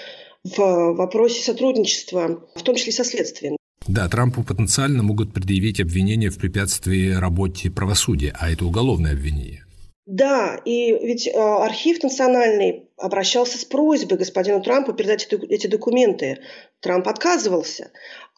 в 0.43 0.93
вопросе 0.93 1.41
сотрудничества, 1.41 2.43
в 2.55 2.61
том 2.63 2.75
числе 2.75 2.91
со 2.91 3.03
следствием. 3.03 3.57
Да, 3.87 4.07
Трампу 4.07 4.43
потенциально 4.43 5.03
могут 5.03 5.33
предъявить 5.33 5.79
обвинения 5.81 6.29
в 6.29 6.37
препятствии 6.37 7.11
работе 7.11 7.69
правосудия, 7.69 8.33
а 8.39 8.51
это 8.51 8.65
уголовное 8.65 9.13
обвинение. 9.13 9.65
Да, 10.05 10.59
и 10.65 10.91
ведь 10.91 11.27
э, 11.27 11.31
архив 11.31 12.03
национальный 12.03 12.89
обращался 12.97 13.57
с 13.57 13.63
просьбой 13.63 14.17
господину 14.17 14.61
Трампу 14.61 14.93
передать 14.93 15.27
эти 15.31 15.67
документы. 15.67 16.39
Трамп 16.81 17.07
отказывался. 17.07 17.91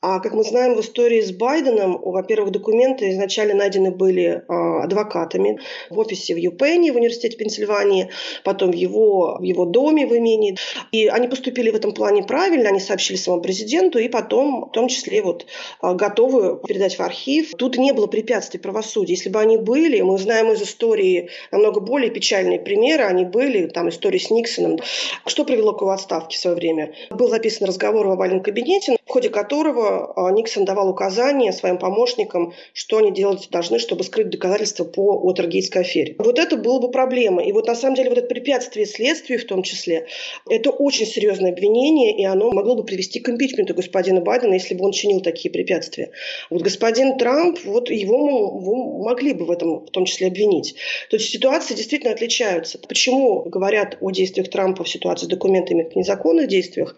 А 0.08 0.20
как 0.20 0.36
мы 0.36 0.44
знаем, 0.44 0.76
в 0.76 0.82
истории 0.82 1.20
с 1.20 1.32
Байденом, 1.32 2.00
во-первых, 2.00 2.52
документы 2.52 3.10
изначально 3.10 3.56
найдены 3.56 3.90
были 3.90 4.44
а, 4.48 4.84
адвокатами 4.84 5.60
в 5.90 5.98
офисе 5.98 6.36
в 6.36 6.38
Юпенни 6.38 6.92
в 6.92 6.96
университете 6.96 7.36
Пенсильвании, 7.38 8.10
потом 8.44 8.70
в 8.70 8.76
его, 8.76 9.38
в 9.40 9.42
его 9.42 9.66
доме 9.66 10.06
в 10.06 10.16
имении. 10.16 10.58
И 10.92 11.08
они 11.08 11.28
поступили 11.28 11.72
в 11.72 11.76
этом 11.76 11.92
плане 11.92 12.22
правильно, 12.22 12.70
они 12.70 12.80
сообщили 12.80 13.18
своему 13.18 13.42
президенту, 13.42 13.98
и 13.98 14.08
потом, 14.08 14.70
в 14.70 14.74
том 14.74 14.90
числе, 14.90 15.24
вот, 15.24 15.48
а, 15.82 15.96
готовы 15.96 16.60
передать 16.68 17.00
в 17.00 17.02
архив. 17.02 17.56
Тут 17.58 17.80
не 17.80 17.92
было 17.92 18.06
препятствий 18.06 18.60
правосудия. 18.60 19.14
Если 19.14 19.30
бы 19.30 19.40
они 19.40 19.58
были, 19.58 20.02
мы 20.02 20.20
знаем 20.20 20.52
из 20.52 20.62
истории 20.62 21.30
намного 21.52 21.80
более 21.80 22.12
печальные 22.12 22.60
примеры, 22.60 23.06
они 23.06 23.26
были, 23.26 23.66
там, 23.66 23.90
история 23.90 24.20
с 24.20 24.30
Никсоном. 24.30 24.78
Что 25.26 25.46
привело 25.46 25.74
к 25.74 25.82
его 25.82 25.90
отставке 25.90 26.38
в 26.38 26.40
свое 26.40 26.56
время? 26.56 26.94
Был 27.10 27.28
записан 27.28 27.68
разговор 27.68 28.06
в 28.06 28.12
овальном 28.12 28.44
кабинете, 28.44 28.98
в 29.04 29.10
ходе 29.10 29.30
которого 29.30 29.95
Никсон 30.32 30.66
давал 30.66 30.90
указания 30.90 31.52
своим 31.52 31.78
помощникам, 31.78 32.54
что 32.74 32.98
они 32.98 33.12
делать 33.12 33.50
должны, 33.52 33.80
чтобы 33.80 34.04
скрыть 34.04 34.30
доказательства 34.30 34.84
по 34.84 35.16
Уотергейтской 35.16 35.82
афере. 35.82 36.16
Вот 36.18 36.40
это 36.40 36.58
было 36.58 36.80
бы 36.80 36.92
проблема. 36.92 37.44
И 37.44 37.52
вот 37.52 37.68
на 37.68 37.76
самом 37.76 37.96
деле 37.96 38.10
вот 38.10 38.18
это 38.18 38.28
препятствие 38.28 38.86
следствию 38.86 39.40
в 39.40 39.46
том 39.46 39.64
числе, 39.64 40.08
это 40.50 40.70
очень 40.70 41.06
серьезное 41.06 41.52
обвинение, 41.52 42.18
и 42.18 42.24
оно 42.26 42.52
могло 42.52 42.76
бы 42.76 42.84
привести 42.84 43.20
к 43.20 43.30
импичменту 43.30 43.74
господина 43.74 44.22
Байдена, 44.22 44.54
если 44.54 44.76
бы 44.76 44.86
он 44.86 44.92
чинил 44.92 45.22
такие 45.22 45.52
препятствия. 45.52 46.12
Вот 46.50 46.62
господин 46.62 47.18
Трамп, 47.18 47.60
вот 47.66 47.90
его, 47.90 48.60
его 48.60 49.04
могли 49.04 49.34
бы 49.34 49.46
в 49.46 49.52
этом 49.52 49.86
в 49.86 49.92
том 49.92 50.06
числе 50.06 50.28
обвинить. 50.28 50.76
То 51.10 51.18
есть 51.18 51.30
ситуации 51.30 51.74
действительно 51.74 52.14
отличаются. 52.14 52.80
Почему 52.80 53.44
говорят 53.44 53.98
о 54.02 54.12
действиях 54.12 54.50
Трампа 54.50 54.84
в 54.84 54.90
ситуации 54.90 55.26
с 55.26 55.30
документами 55.30 55.84
как 55.84 55.96
незаконных 55.96 56.48
действиях, 56.48 56.96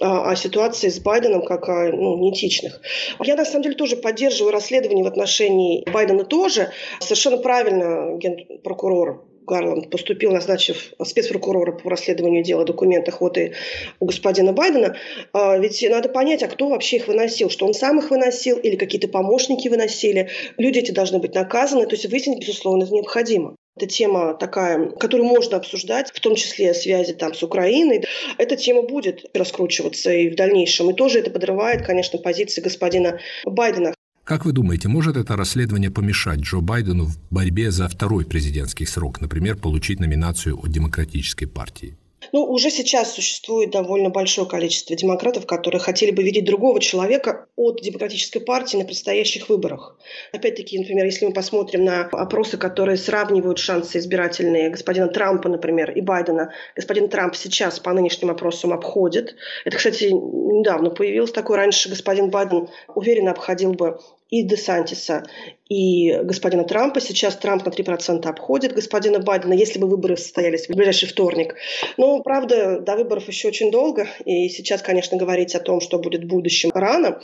а, 0.00 0.30
а 0.30 0.36
ситуации 0.36 0.88
с 0.88 0.98
Байденом 0.98 1.42
как 1.42 1.68
о 1.68 1.90
ну, 1.92 2.16
неэтичных? 2.26 2.80
Я 3.22 3.36
на 3.36 3.44
самом 3.44 3.62
деле 3.62 3.74
тоже 3.74 3.96
поддерживаю 3.96 4.52
расследование 4.52 5.04
в 5.04 5.08
отношении 5.08 5.88
Байдена 5.90 6.24
тоже. 6.24 6.70
Совершенно 7.00 7.38
правильно 7.38 8.16
генпрокурор 8.16 9.24
Гарланд 9.46 9.90
поступил, 9.90 10.32
назначив 10.32 10.92
спецпрокурора 11.04 11.72
по 11.72 11.88
расследованию 11.88 12.42
дела 12.42 12.62
о 12.62 12.64
документах 12.64 13.20
вот 13.20 13.38
и 13.38 13.52
у 14.00 14.06
господина 14.06 14.52
Байдена. 14.52 14.96
А, 15.32 15.56
ведь 15.56 15.84
надо 15.88 16.08
понять, 16.08 16.42
а 16.42 16.48
кто 16.48 16.68
вообще 16.68 16.96
их 16.96 17.06
выносил, 17.06 17.48
что 17.48 17.66
он 17.66 17.72
сам 17.72 18.00
их 18.00 18.10
выносил 18.10 18.58
или 18.58 18.76
какие-то 18.76 19.08
помощники 19.08 19.68
выносили. 19.68 20.30
Люди 20.58 20.80
эти 20.80 20.90
должны 20.90 21.18
быть 21.18 21.34
наказаны, 21.34 21.86
то 21.86 21.94
есть 21.94 22.06
выяснить, 22.06 22.40
безусловно, 22.40 22.84
это 22.84 22.92
необходимо. 22.92 23.56
Это 23.76 23.86
тема 23.86 24.32
такая, 24.34 24.90
которую 24.90 25.28
можно 25.28 25.58
обсуждать, 25.58 26.10
в 26.10 26.20
том 26.20 26.34
числе 26.34 26.72
связи 26.72 27.12
там 27.12 27.34
с 27.34 27.42
Украиной. 27.42 28.04
Эта 28.38 28.56
тема 28.56 28.82
будет 28.82 29.26
раскручиваться 29.34 30.10
и 30.12 30.30
в 30.30 30.34
дальнейшем. 30.34 30.90
И 30.90 30.94
тоже 30.94 31.18
это 31.18 31.30
подрывает, 31.30 31.84
конечно, 31.84 32.18
позиции 32.18 32.62
господина 32.62 33.20
Байдена. 33.44 33.94
Как 34.24 34.44
вы 34.46 34.52
думаете, 34.52 34.88
может 34.88 35.16
это 35.16 35.36
расследование 35.36 35.90
помешать 35.90 36.40
Джо 36.40 36.60
Байдену 36.60 37.04
в 37.04 37.18
борьбе 37.30 37.70
за 37.70 37.86
второй 37.86 38.24
президентский 38.24 38.86
срок, 38.86 39.20
например, 39.20 39.56
получить 39.56 40.00
номинацию 40.00 40.58
от 40.58 40.70
Демократической 40.70 41.46
партии? 41.46 41.96
Ну, 42.32 42.44
уже 42.44 42.70
сейчас 42.70 43.14
существует 43.14 43.70
довольно 43.70 44.10
большое 44.10 44.46
количество 44.46 44.96
демократов, 44.96 45.46
которые 45.46 45.80
хотели 45.80 46.10
бы 46.10 46.22
видеть 46.22 46.44
другого 46.44 46.80
человека 46.80 47.46
от 47.56 47.80
демократической 47.80 48.40
партии 48.40 48.76
на 48.76 48.84
предстоящих 48.84 49.48
выборах. 49.48 49.98
Опять-таки, 50.32 50.78
например, 50.78 51.04
если 51.04 51.26
мы 51.26 51.32
посмотрим 51.32 51.84
на 51.84 52.02
опросы, 52.02 52.56
которые 52.56 52.96
сравнивают 52.96 53.58
шансы 53.58 53.98
избирательные 53.98 54.70
господина 54.70 55.08
Трампа, 55.08 55.48
например, 55.48 55.90
и 55.92 56.00
Байдена, 56.00 56.52
господин 56.74 57.08
Трамп 57.08 57.36
сейчас 57.36 57.78
по 57.78 57.92
нынешним 57.92 58.30
опросам 58.30 58.72
обходит. 58.72 59.36
Это, 59.64 59.76
кстати, 59.76 60.04
недавно 60.04 60.90
появилось 60.90 61.32
такое. 61.32 61.56
Раньше 61.56 61.88
господин 61.88 62.30
Байден 62.30 62.68
уверенно 62.94 63.30
обходил 63.30 63.74
бы 63.74 63.98
и 64.30 64.42
Десантиса, 64.42 65.24
и 65.68 66.16
господина 66.22 66.64
Трампа. 66.64 67.00
Сейчас 67.00 67.36
Трамп 67.36 67.64
на 67.66 67.70
3% 67.70 68.26
обходит 68.26 68.72
господина 68.72 69.18
Байдена, 69.18 69.52
если 69.52 69.78
бы 69.78 69.88
выборы 69.88 70.16
состоялись 70.16 70.66
в 70.66 70.74
ближайший 70.74 71.08
вторник. 71.08 71.56
Но, 71.96 72.22
правда, 72.22 72.80
до 72.80 72.96
выборов 72.96 73.26
еще 73.28 73.48
очень 73.48 73.70
долго, 73.70 74.06
и 74.24 74.48
сейчас, 74.48 74.82
конечно, 74.82 75.16
говорить 75.16 75.54
о 75.54 75.60
том, 75.60 75.80
что 75.80 75.98
будет 75.98 76.24
в 76.24 76.26
будущем, 76.26 76.70
рано. 76.72 77.20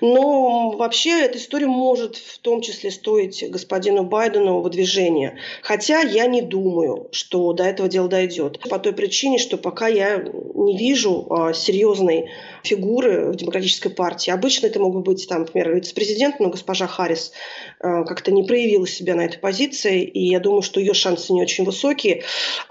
Но 0.00 0.70
вообще 0.72 1.24
эта 1.24 1.38
история 1.38 1.66
может 1.66 2.16
в 2.16 2.38
том 2.38 2.60
числе 2.60 2.90
стоить 2.90 3.48
господину 3.50 4.04
Байдену 4.04 4.60
выдвижения. 4.60 5.38
Хотя 5.62 6.00
я 6.00 6.26
не 6.26 6.42
думаю, 6.42 7.08
что 7.12 7.52
до 7.52 7.64
этого 7.64 7.88
дело 7.88 8.08
дойдет. 8.08 8.58
По 8.68 8.78
той 8.78 8.92
причине, 8.92 9.38
что 9.38 9.56
пока 9.56 9.86
я 9.86 10.24
не 10.54 10.76
вижу 10.76 11.26
а, 11.30 11.52
серьезной 11.52 12.30
фигуры 12.64 13.30
в 13.30 13.36
демократической 13.36 13.90
партии. 13.90 14.30
Обычно 14.30 14.66
это 14.66 14.80
могут 14.80 15.04
быть, 15.04 15.26
там, 15.28 15.40
например, 15.40 15.74
вице-президент, 15.74 16.40
но 16.40 16.48
госпожа 16.48 16.86
Харрис 16.86 17.32
как-то 17.80 18.32
не 18.32 18.42
проявила 18.42 18.86
себя 18.86 19.14
на 19.14 19.22
этой 19.22 19.38
позиции, 19.38 20.02
и 20.04 20.28
я 20.28 20.40
думаю, 20.40 20.62
что 20.62 20.80
ее 20.80 20.94
шансы 20.94 21.32
не 21.32 21.42
очень 21.42 21.64
высокие. 21.64 22.22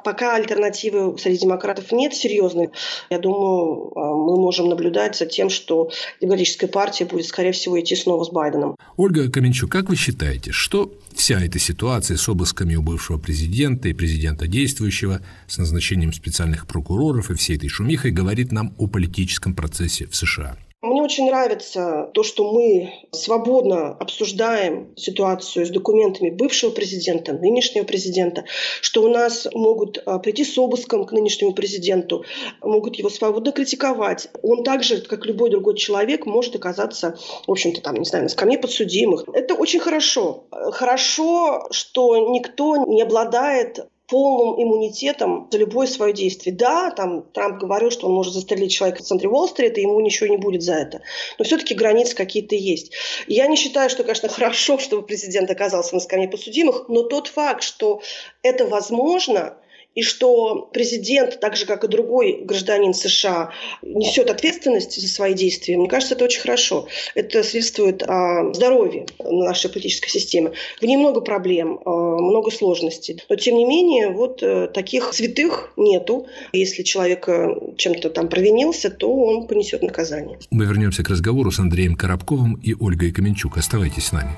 Пока 0.03 0.35
альтернативы 0.35 1.17
среди 1.17 1.39
демократов 1.39 1.91
нет 1.91 2.13
серьезной, 2.13 2.69
я 3.09 3.19
думаю, 3.19 3.91
э, 3.91 3.99
мы 3.99 4.37
можем 4.37 4.69
наблюдать 4.69 5.15
за 5.15 5.25
тем, 5.25 5.49
что 5.49 5.91
демократическая 6.21 6.67
партия 6.67 7.05
будет, 7.05 7.25
скорее 7.25 7.51
всего, 7.51 7.79
идти 7.79 7.95
снова 7.95 8.23
с 8.23 8.29
Байденом. 8.29 8.75
Ольга 8.97 9.29
Каменчук, 9.29 9.71
как 9.71 9.89
вы 9.89 9.95
считаете, 9.95 10.51
что 10.51 10.91
вся 11.13 11.39
эта 11.43 11.59
ситуация 11.59 12.17
с 12.17 12.27
обысками 12.27 12.75
у 12.75 12.81
бывшего 12.81 13.17
президента 13.17 13.87
и 13.87 13.93
президента 13.93 14.47
действующего, 14.47 15.21
с 15.47 15.57
назначением 15.57 16.13
специальных 16.13 16.67
прокуроров 16.67 17.31
и 17.31 17.35
всей 17.35 17.57
этой 17.57 17.69
шумихой 17.69 18.11
говорит 18.11 18.51
нам 18.51 18.73
о 18.77 18.87
политическом 18.87 19.55
процессе 19.55 20.07
в 20.07 20.15
США? 20.15 20.57
Мне 20.85 21.01
очень 21.01 21.25
нравится 21.25 22.11
то, 22.13 22.21
что 22.21 22.51
мы 22.51 22.93
свободно 23.11 23.97
обсуждаем 23.97 24.93
ситуацию 24.95 25.65
с 25.65 25.71
документами 25.71 26.29
бывшего 26.29 26.69
президента, 26.69 27.33
нынешнего 27.33 27.85
президента, 27.85 28.45
что 28.81 29.01
у 29.01 29.07
нас 29.07 29.47
могут 29.51 29.97
а, 30.05 30.19
прийти 30.19 30.45
с 30.45 30.55
обыском 30.59 31.05
к 31.05 31.11
нынешнему 31.11 31.53
президенту, 31.53 32.23
могут 32.61 32.97
его 32.97 33.09
свободно 33.09 33.51
критиковать. 33.51 34.29
Он 34.43 34.63
также, 34.63 35.01
как 35.01 35.25
любой 35.25 35.49
другой 35.49 35.75
человек, 35.75 36.27
может 36.27 36.55
оказаться, 36.55 37.17
в 37.47 37.51
общем-то, 37.51 37.81
там, 37.81 37.95
не 37.95 38.05
знаю, 38.05 38.25
на 38.25 38.29
скамье 38.29 38.59
подсудимых. 38.59 39.25
Это 39.33 39.55
очень 39.55 39.79
хорошо. 39.79 40.45
Хорошо, 40.51 41.65
что 41.71 42.29
никто 42.29 42.85
не 42.85 43.01
обладает 43.01 43.87
полным 44.07 44.61
иммунитетом 44.61 45.47
за 45.51 45.57
любое 45.57 45.87
свое 45.87 46.13
действие. 46.13 46.55
Да, 46.55 46.91
там 46.91 47.23
Трамп 47.33 47.59
говорил, 47.59 47.91
что 47.91 48.07
он 48.07 48.13
может 48.13 48.33
застрелить 48.33 48.71
человека 48.71 49.01
в 49.01 49.05
центре 49.05 49.29
Уолл-стрита, 49.29 49.79
и 49.79 49.83
ему 49.83 49.99
ничего 49.99 50.27
не 50.27 50.37
будет 50.37 50.61
за 50.61 50.75
это. 50.75 51.01
Но 51.39 51.45
все-таки 51.45 51.73
границы 51.73 52.15
какие-то 52.15 52.55
есть. 52.55 52.91
Я 53.27 53.47
не 53.47 53.55
считаю, 53.55 53.89
что, 53.89 54.03
конечно, 54.03 54.29
хорошо, 54.29 54.77
чтобы 54.77 55.05
президент 55.05 55.49
оказался 55.49 55.95
на 55.95 56.01
скамье 56.01 56.27
подсудимых, 56.27 56.85
но 56.87 57.03
тот 57.03 57.27
факт, 57.27 57.63
что 57.63 58.01
это 58.43 58.67
возможно, 58.67 59.57
и 59.95 60.01
что 60.01 60.69
президент, 60.73 61.39
так 61.39 61.55
же 61.55 61.65
как 61.65 61.83
и 61.83 61.87
другой 61.87 62.41
гражданин 62.43 62.93
США, 62.93 63.51
несет 63.81 64.29
ответственность 64.29 64.99
за 64.99 65.07
свои 65.07 65.33
действия, 65.33 65.77
мне 65.77 65.87
кажется, 65.87 66.15
это 66.15 66.25
очень 66.25 66.41
хорошо. 66.41 66.87
Это 67.15 67.43
свидетельствует 67.43 68.03
о 68.03 68.53
здоровье 68.53 69.05
нашей 69.19 69.69
политической 69.69 70.09
системы. 70.09 70.53
В 70.81 70.85
ней 70.85 70.97
много 70.97 71.21
проблем, 71.21 71.79
э, 71.85 71.89
много 71.89 72.51
сложностей. 72.51 73.21
Но, 73.29 73.35
тем 73.35 73.55
не 73.55 73.65
менее, 73.65 74.09
вот 74.09 74.43
э, 74.43 74.67
таких 74.67 75.13
святых 75.13 75.71
нету. 75.77 76.27
Если 76.51 76.83
человек 76.83 77.27
э, 77.29 77.55
чем-то 77.77 78.09
там 78.09 78.27
провинился, 78.27 78.89
то 78.89 79.13
он 79.13 79.47
понесет 79.47 79.81
наказание. 79.81 80.37
Мы 80.51 80.65
вернемся 80.65 81.03
к 81.03 81.09
разговору 81.09 81.51
с 81.51 81.59
Андреем 81.59 81.95
Коробковым 81.95 82.55
и 82.55 82.73
Ольгой 82.73 83.11
Каменчук. 83.11 83.57
Оставайтесь 83.57 84.07
с 84.07 84.11
нами. 84.11 84.37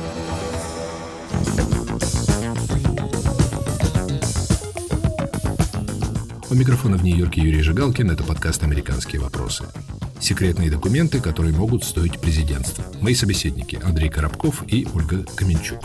У 6.51 6.53
микрофона 6.53 6.97
в 6.97 7.03
Нью-Йорке 7.05 7.39
Юрий 7.39 7.61
Жигалкин. 7.61 8.11
Это 8.11 8.25
подкаст 8.25 8.61
«Американские 8.61 9.21
вопросы». 9.21 9.63
Секретные 10.19 10.69
документы, 10.69 11.21
которые 11.21 11.55
могут 11.55 11.85
стоить 11.85 12.19
президентства. 12.19 12.83
Мои 12.99 13.13
собеседники 13.15 13.79
Андрей 13.81 14.09
Коробков 14.09 14.61
и 14.67 14.85
Ольга 14.93 15.23
Каменчук. 15.33 15.79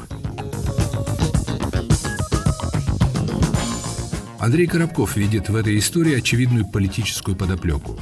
Андрей 4.41 4.67
Коробков 4.67 5.17
видит 5.17 5.49
в 5.49 5.55
этой 5.55 5.79
истории 5.79 6.17
очевидную 6.17 6.67
политическую 6.67 7.37
подоплеку. 7.37 8.01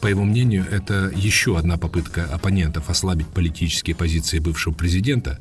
По 0.00 0.06
его 0.06 0.24
мнению, 0.24 0.66
это 0.70 1.12
еще 1.14 1.58
одна 1.58 1.76
попытка 1.76 2.24
оппонентов 2.24 2.88
ослабить 2.88 3.26
политические 3.26 3.94
позиции 3.94 4.38
бывшего 4.38 4.72
президента, 4.72 5.38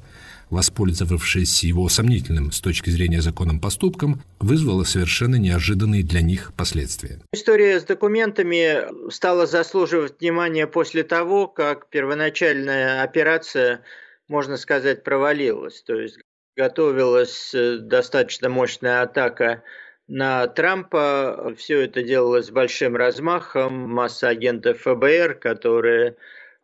воспользовавшись 0.49 1.63
его 1.63 1.89
сомнительным 1.89 2.51
с 2.51 2.61
точки 2.61 2.89
зрения 2.89 3.21
законом 3.21 3.59
поступком, 3.59 4.21
вызвало 4.39 4.83
совершенно 4.83 5.35
неожиданные 5.35 6.03
для 6.03 6.21
них 6.21 6.53
последствия. 6.55 7.19
История 7.33 7.79
с 7.79 7.83
документами 7.83 9.09
стала 9.11 9.45
заслуживать 9.45 10.19
внимания 10.19 10.67
после 10.67 11.03
того, 11.03 11.47
как 11.47 11.89
первоначальная 11.89 13.03
операция, 13.03 13.81
можно 14.27 14.57
сказать, 14.57 15.03
провалилась. 15.03 15.81
То 15.83 15.95
есть 15.95 16.19
готовилась 16.55 17.53
э, 17.53 17.77
достаточно 17.79 18.49
мощная 18.49 19.01
атака 19.01 19.63
на 20.07 20.47
Трампа. 20.47 21.53
Все 21.57 21.81
это 21.81 22.03
делалось 22.03 22.47
с 22.47 22.51
большим 22.51 22.95
размахом. 22.95 23.73
Масса 23.73 24.29
агентов 24.29 24.81
ФБР, 24.81 25.35
которые 25.35 26.15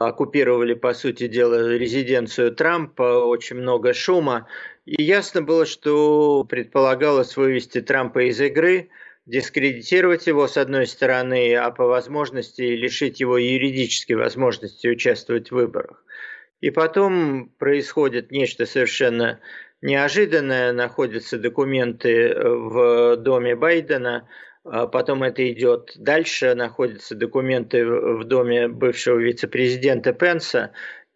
оккупировали, 0.08 0.74
по 0.74 0.94
сути 0.94 1.28
дела, 1.28 1.76
резиденцию 1.76 2.54
Трампа, 2.54 3.26
очень 3.26 3.58
много 3.58 3.94
шума. 3.94 4.48
И 4.86 5.02
ясно 5.02 5.42
было, 5.42 5.66
что 5.66 6.44
предполагалось 6.44 7.38
вывести 7.38 7.82
Трампа 7.82 8.30
из 8.30 8.40
игры, 8.42 8.90
дискредитировать 9.26 10.28
его 10.28 10.48
с 10.48 10.58
одной 10.58 10.88
стороны, 10.88 11.56
а 11.56 11.72
по 11.72 11.86
возможности 11.86 12.62
лишить 12.62 13.20
его 13.20 13.38
юридической 13.38 14.14
возможности 14.14 14.88
участвовать 14.88 15.50
в 15.50 15.56
выборах. 15.56 16.04
И 16.60 16.70
потом 16.70 17.50
происходит 17.58 18.32
нечто 18.32 18.66
совершенно 18.66 19.40
неожиданное. 19.82 20.74
Находятся 20.74 21.38
документы 21.38 22.34
в 22.36 23.18
доме 23.18 23.56
Байдена– 23.56 24.28
потом 24.64 25.24
это 25.24 25.50
идет 25.52 25.94
дальше, 25.96 26.54
находятся 26.56 27.16
документы 27.16 27.86
в 27.86 28.24
доме 28.24 28.68
бывшего 28.68 29.18
вице-президента 29.18 30.14
Пенса, 30.14 30.72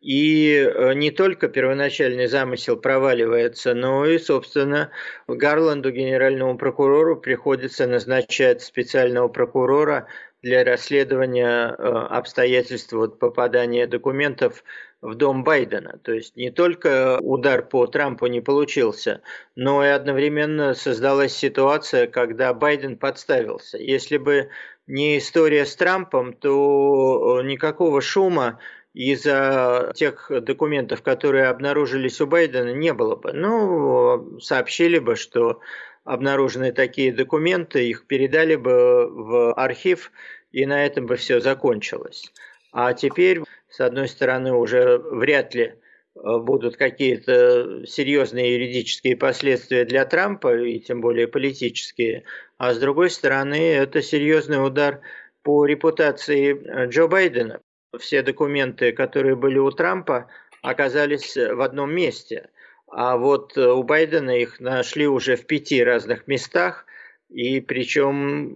и 0.05 0.53
э, 0.53 0.93
не 0.93 1.09
только 1.09 1.47
первоначальный 1.47 2.27
замысел 2.27 2.77
проваливается, 2.77 3.73
но 3.73 4.05
и, 4.05 4.19
собственно, 4.19 4.91
Гарланду, 5.27 5.91
генеральному 5.91 6.59
прокурору, 6.59 7.19
приходится 7.19 7.87
назначать 7.87 8.61
специального 8.61 9.29
прокурора 9.29 10.07
для 10.45 10.63
расследования 10.63 11.69
э, 11.69 11.73
обстоятельств 11.73 12.93
вот, 12.93 13.17
попадания 13.17 13.87
документов 13.87 14.63
в 15.01 15.15
дом 15.15 15.43
Байдена. 15.43 15.99
То 16.03 16.13
есть 16.13 16.35
не 16.35 16.51
только 16.51 17.17
удар 17.19 17.63
по 17.65 17.87
Трампу 17.87 18.27
не 18.27 18.41
получился, 18.41 19.21
но 19.55 19.83
и 19.83 19.87
одновременно 19.87 20.75
создалась 20.75 21.35
ситуация, 21.35 22.05
когда 22.05 22.53
Байден 22.53 22.95
подставился. 22.95 23.79
Если 23.79 24.17
бы 24.17 24.49
не 24.85 25.17
история 25.17 25.65
с 25.65 25.75
Трампом, 25.75 26.33
то 26.33 27.39
э, 27.39 27.47
никакого 27.47 27.99
шума 27.99 28.59
из-за 28.93 29.93
тех 29.95 30.29
документов, 30.29 31.01
которые 31.01 31.47
обнаружились 31.47 32.21
у 32.21 32.27
Байдена, 32.27 32.71
не 32.71 32.93
было 32.93 33.15
бы. 33.15 33.33
Ну, 33.33 34.39
сообщили 34.39 34.99
бы, 34.99 35.15
что 35.15 35.59
обнаружены 36.05 36.71
такие 36.71 37.11
документы, 37.11 37.89
их 37.89 38.07
передали 38.07 38.55
бы 38.55 39.07
в 39.09 39.53
архив, 39.53 40.11
и 40.51 40.65
на 40.65 40.85
этом 40.85 41.07
бы 41.07 41.17
все 41.17 41.41
закончилось. 41.41 42.31
А 42.71 42.93
теперь, 42.93 43.41
с 43.69 43.81
одной 43.81 44.07
стороны, 44.07 44.53
уже 44.53 44.99
вряд 44.99 45.55
ли 45.55 45.63
э, 45.63 46.37
будут 46.37 46.77
какие-то 46.77 47.85
серьезные 47.87 48.53
юридические 48.53 49.17
последствия 49.17 49.83
для 49.83 50.05
Трампа, 50.05 50.55
и 50.55 50.79
тем 50.79 51.01
более 51.01 51.27
политические, 51.27 52.23
а 52.57 52.73
с 52.73 52.77
другой 52.77 53.09
стороны, 53.09 53.73
это 53.73 54.01
серьезный 54.01 54.65
удар 54.65 55.01
по 55.41 55.65
репутации 55.65 56.53
э, 56.53 56.87
Джо 56.87 57.07
Байдена. 57.07 57.59
Все 57.97 58.21
документы, 58.21 58.91
которые 58.91 59.35
были 59.35 59.57
у 59.57 59.71
Трампа, 59.71 60.27
оказались 60.61 61.35
в 61.35 61.61
одном 61.61 61.93
месте. 61.93 62.49
А 62.97 63.17
вот 63.17 63.57
э, 63.57 63.67
у 63.67 63.83
Байдена 63.83 64.29
их 64.29 64.61
нашли 64.61 65.05
уже 65.05 65.35
в 65.35 65.45
пяти 65.45 65.83
разных 65.83 66.27
местах, 66.27 66.85
и 67.29 67.59
причем 67.59 68.55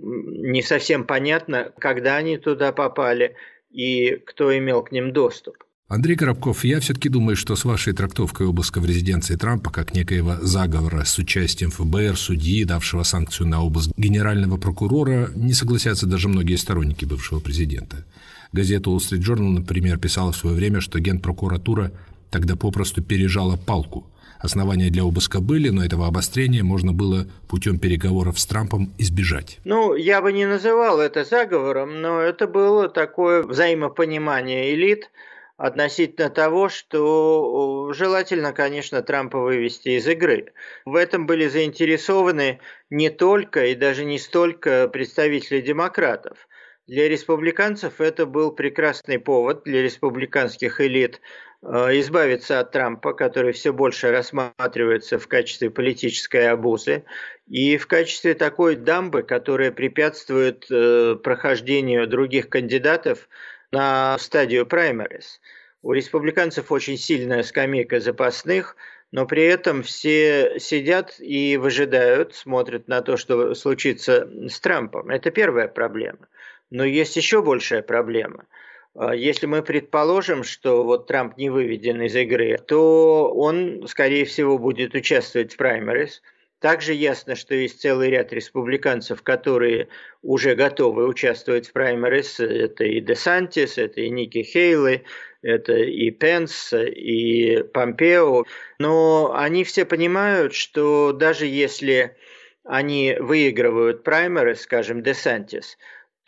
не 0.49 0.61
совсем 0.61 1.03
понятно, 1.03 1.73
когда 1.77 2.15
они 2.15 2.37
туда 2.37 2.71
попали 2.71 3.35
и 3.69 4.11
кто 4.25 4.57
имел 4.57 4.81
к 4.81 4.93
ним 4.93 5.11
доступ. 5.11 5.57
Андрей 5.89 6.15
Коробков, 6.15 6.63
я 6.63 6.79
все-таки 6.79 7.09
думаю, 7.09 7.35
что 7.35 7.57
с 7.57 7.65
вашей 7.65 7.91
трактовкой 7.91 8.47
обыска 8.47 8.79
в 8.79 8.85
резиденции 8.85 9.35
Трампа 9.35 9.71
как 9.71 9.93
некоего 9.93 10.37
заговора 10.39 11.03
с 11.03 11.17
участием 11.17 11.71
ФБР, 11.71 12.15
судьи, 12.15 12.63
давшего 12.63 13.03
санкцию 13.03 13.47
на 13.47 13.61
обыск 13.61 13.91
генерального 13.97 14.55
прокурора, 14.55 15.31
не 15.35 15.51
согласятся 15.51 16.05
даже 16.05 16.29
многие 16.29 16.55
сторонники 16.55 17.03
бывшего 17.03 17.41
президента. 17.41 18.05
Газета 18.53 18.89
Wall 18.89 18.99
Street 18.99 19.19
Journal, 19.19 19.49
например, 19.49 19.97
писала 19.97 20.31
в 20.31 20.37
свое 20.37 20.55
время, 20.55 20.79
что 20.79 21.01
генпрокуратура 21.01 21.91
тогда 22.29 22.55
попросту 22.55 23.03
пережала 23.03 23.57
палку– 23.57 24.09
Основания 24.39 24.89
для 24.89 25.03
обыска 25.03 25.41
были, 25.41 25.69
но 25.69 25.83
этого 25.83 26.07
обострения 26.07 26.63
можно 26.63 26.93
было 26.93 27.27
путем 27.49 27.77
переговоров 27.77 28.39
с 28.39 28.45
Трампом 28.45 28.93
избежать. 28.97 29.59
Ну, 29.65 29.95
я 29.95 30.21
бы 30.21 30.31
не 30.31 30.45
называл 30.45 31.01
это 31.01 31.25
заговором, 31.25 32.01
но 32.01 32.21
это 32.21 32.47
было 32.47 32.87
такое 32.87 33.43
взаимопонимание 33.43 34.73
элит 34.73 35.11
относительно 35.57 36.29
того, 36.29 36.69
что 36.69 37.91
желательно, 37.93 38.53
конечно, 38.53 39.01
Трампа 39.01 39.39
вывести 39.39 39.89
из 39.89 40.07
игры. 40.07 40.53
В 40.85 40.95
этом 40.95 41.27
были 41.27 41.49
заинтересованы 41.49 42.61
не 42.89 43.09
только 43.09 43.65
и 43.65 43.75
даже 43.75 44.05
не 44.05 44.19
столько 44.19 44.87
представители 44.87 45.59
демократов. 45.59 46.47
Для 46.89 47.07
республиканцев 47.07 48.01
это 48.01 48.25
был 48.25 48.51
прекрасный 48.51 49.19
повод 49.19 49.63
для 49.63 49.81
республиканских 49.81 50.81
элит 50.81 51.21
Э, 51.61 51.89
избавиться 51.99 52.59
от 52.59 52.71
Трампа, 52.71 53.13
который 53.13 53.51
все 53.51 53.73
больше 53.73 54.11
рассматривается 54.11 55.19
в 55.19 55.27
качестве 55.27 55.69
политической 55.69 56.49
обузы, 56.49 57.03
и 57.47 57.77
в 57.77 57.87
качестве 57.87 58.33
такой 58.33 58.75
дамбы, 58.75 59.23
которая 59.23 59.71
препятствует 59.71 60.67
э, 60.71 61.17
прохождению 61.21 62.07
других 62.07 62.49
кандидатов 62.49 63.27
на 63.71 64.17
стадию 64.19 64.65
праймерис. 64.65 65.41
У 65.81 65.91
республиканцев 65.91 66.71
очень 66.71 66.97
сильная 66.97 67.43
скамейка 67.43 67.99
запасных, 67.99 68.77
но 69.11 69.25
при 69.25 69.43
этом 69.43 69.83
все 69.83 70.59
сидят 70.59 71.15
и 71.19 71.57
выжидают, 71.57 72.35
смотрят 72.35 72.87
на 72.87 73.01
то, 73.01 73.17
что 73.17 73.53
случится 73.53 74.29
с 74.47 74.59
Трампом. 74.59 75.09
Это 75.09 75.31
первая 75.31 75.67
проблема. 75.67 76.27
Но 76.69 76.83
есть 76.85 77.15
еще 77.15 77.41
большая 77.41 77.81
проблема– 77.81 78.45
а, 78.95 79.15
если 79.15 79.45
мы 79.45 79.61
предположим, 79.61 80.43
что 80.43 80.83
вот 80.83 81.07
Трамп 81.07 81.37
не 81.37 81.49
выведен 81.49 82.01
из 82.01 82.15
игры, 82.15 82.57
то 82.57 83.31
он, 83.33 83.87
скорее 83.87 84.25
всего, 84.25 84.57
будет 84.57 84.93
участвовать 84.93 85.53
в 85.53 85.57
праймерис. 85.57 86.21
Также 86.59 86.93
ясно, 86.93 87.35
что 87.35 87.55
есть 87.55 87.79
целый 87.79 88.09
ряд 88.09 88.33
республиканцев, 88.33 89.23
которые 89.23 89.87
уже 90.21 90.55
готовы 90.55 91.07
участвовать 91.07 91.69
в 91.69 91.71
праймерис. 91.71 92.39
Это 92.41 92.83
и 92.83 92.99
Десантис, 92.99 93.77
это 93.77 94.01
и 94.01 94.09
Ники 94.09 94.43
Хейли, 94.43 95.05
это 95.41 95.77
и 95.77 96.11
Пенс, 96.11 96.73
и 96.73 97.63
Помпео. 97.73 98.43
Но 98.79 99.33
они 99.33 99.63
все 99.63 99.85
понимают, 99.85 100.53
что 100.53 101.13
даже 101.13 101.45
если 101.45 102.17
они 102.65 103.15
выигрывают 103.17 104.03
праймерис, 104.03 104.61
скажем, 104.61 105.01
Десантис, 105.01 105.77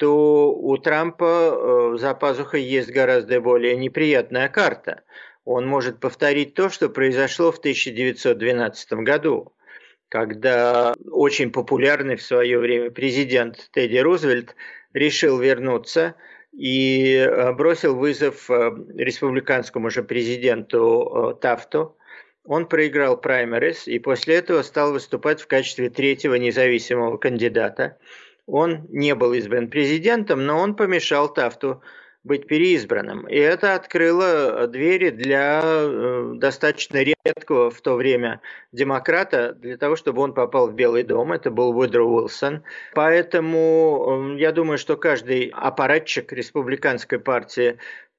то 0.01 0.51
у 0.51 0.77
Трампа 0.77 1.93
э, 1.93 1.97
за 1.99 2.15
пазухой 2.15 2.63
есть 2.63 2.89
гораздо 2.89 3.39
более 3.39 3.75
неприятная 3.75 4.49
карта. 4.49 5.03
Он 5.45 5.67
может 5.67 5.99
повторить 5.99 6.55
то, 6.55 6.69
что 6.69 6.89
произошло 6.89 7.51
в 7.51 7.59
1912 7.59 8.93
году, 8.93 9.53
когда 10.09 10.95
очень 11.11 11.51
популярный 11.51 12.15
в 12.15 12.23
свое 12.23 12.57
время 12.57 12.89
президент 12.89 13.69
Тедди 13.73 13.99
Рузвельт 13.99 14.55
решил 14.91 15.37
вернуться 15.37 16.15
и 16.51 17.17
э, 17.17 17.53
бросил 17.53 17.95
вызов 17.95 18.49
э, 18.49 18.71
республиканскому 18.95 19.91
же 19.91 20.01
президенту 20.01 21.37
Тафту. 21.39 21.95
Он 22.43 22.65
проиграл 22.65 23.21
праймерис 23.21 23.87
и 23.87 23.99
после 23.99 24.37
этого 24.37 24.63
стал 24.63 24.93
выступать 24.93 25.41
в 25.41 25.45
качестве 25.45 25.91
третьего 25.91 26.33
независимого 26.33 27.17
кандидата– 27.17 27.99
он 28.51 28.85
не 28.89 29.15
был 29.15 29.33
избран 29.33 29.69
президентом, 29.69 30.45
но 30.45 30.59
он 30.59 30.75
помешал 30.75 31.33
Тафту 31.33 31.81
быть 32.23 32.47
переизбранным. 32.47 33.25
И 33.27 33.35
это 33.35 33.75
открыло 33.75 34.67
двери 34.67 35.09
для 35.09 35.61
э, 35.63 36.33
достаточно 36.35 37.01
редкого 37.01 37.71
в 37.71 37.81
то 37.81 37.95
время 37.95 38.41
демократа, 38.71 39.53
для 39.53 39.77
того, 39.77 39.95
чтобы 39.95 40.21
он 40.21 40.33
попал 40.33 40.67
в 40.69 40.75
Белый 40.75 41.03
дом. 41.03 41.31
Это 41.31 41.49
был 41.49 41.73
Вудро 41.73 42.03
Уилсон. 42.03 42.63
Поэтому 42.93 44.33
э, 44.35 44.39
я 44.39 44.51
думаю, 44.51 44.77
что 44.77 44.97
каждый 44.97 45.51
аппаратчик 45.55 46.31
республиканской 46.33 47.19
партии 47.19 47.77